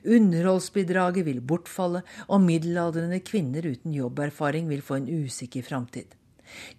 [0.04, 6.14] Underholdsbidraget vil bortfalle, og middelaldrende kvinner uten jobberfaring vil få en usikker framtid.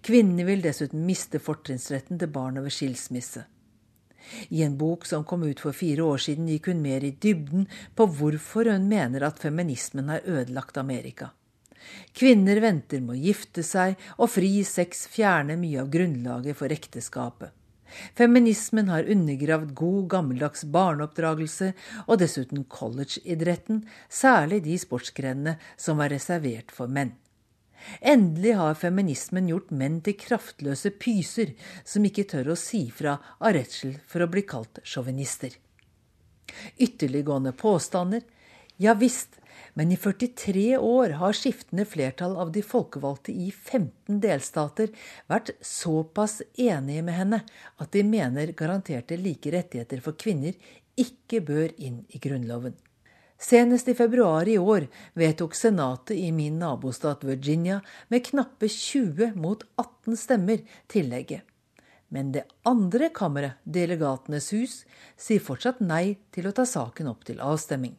[0.06, 3.44] Kvinnene vil dessuten miste fortrinnsretten til barn over skilsmisse.
[4.50, 7.68] I en bok som kom ut for fire år siden, gikk hun mer i dybden
[7.94, 11.30] på hvorfor hun mener at feminismen har ødelagt Amerika.
[12.16, 17.52] Kvinner venter med å gifte seg, og fri sex fjerner mye av grunnlaget for ekteskapet.
[18.18, 21.72] Feminismen har undergravd god, gammeldags barneoppdragelse
[22.06, 27.14] og dessuten collegeidretten, særlig de sportsgrenene som var reservert for menn.
[28.00, 31.52] Endelig har feminismen gjort menn til kraftløse pyser
[31.86, 35.52] som ikke tør å si fra av redsel for å bli kalt sjåvinister.
[36.82, 38.24] Ytterliggående påstander?
[38.82, 39.38] Ja visst,
[39.76, 44.88] Men i 43 år har skiftende flertall av de folkevalgte i 15 delstater
[45.28, 47.40] vært såpass enige med henne
[47.76, 50.56] at de mener garanterte like rettigheter for kvinner
[50.96, 52.72] ikke bør inn i Grunnloven.
[53.36, 59.60] Senest i februar i år vedtok Senatet i min nabostat Virginia med knappe 20 mot
[59.76, 61.44] 18 stemmer tillegget.
[62.08, 64.80] Men det andre kammeret, Delegatenes hus,
[65.20, 67.98] sier fortsatt nei til å ta saken opp til avstemming.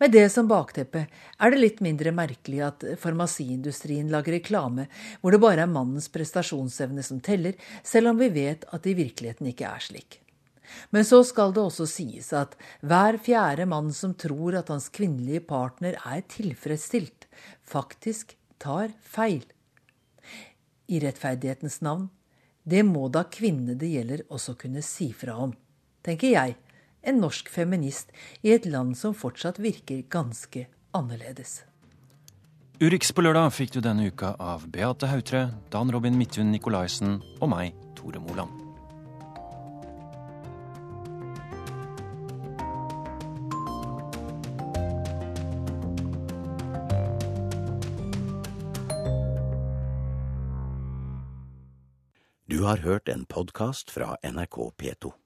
[0.00, 4.88] Med det som bakteppe er det litt mindre merkelig at farmasiindustrien lager reklame
[5.20, 9.00] hvor det bare er mannens prestasjonsevne som teller, selv om vi vet at det i
[9.04, 10.20] virkeligheten ikke er slik.
[10.90, 15.44] Men så skal det også sies at hver fjerde mann som tror at hans kvinnelige
[15.46, 17.28] partner er tilfredsstilt,
[17.62, 19.44] faktisk tar feil.
[20.88, 22.08] I rettferdighetens navn,
[22.64, 25.52] det må da kvinnene det gjelder også kunne si fra om,
[26.04, 26.56] tenker jeg,
[27.04, 28.10] en norsk feminist
[28.42, 31.62] i et land som fortsatt virker ganske annerledes.
[32.82, 37.50] Urix på lørdag fikk du denne uka av Beate Hautre, Dan Robin Midthun Nikolaisen og
[37.52, 38.64] meg, Tore Moland.
[52.50, 55.23] Du har hørt en podkast fra NRK P2.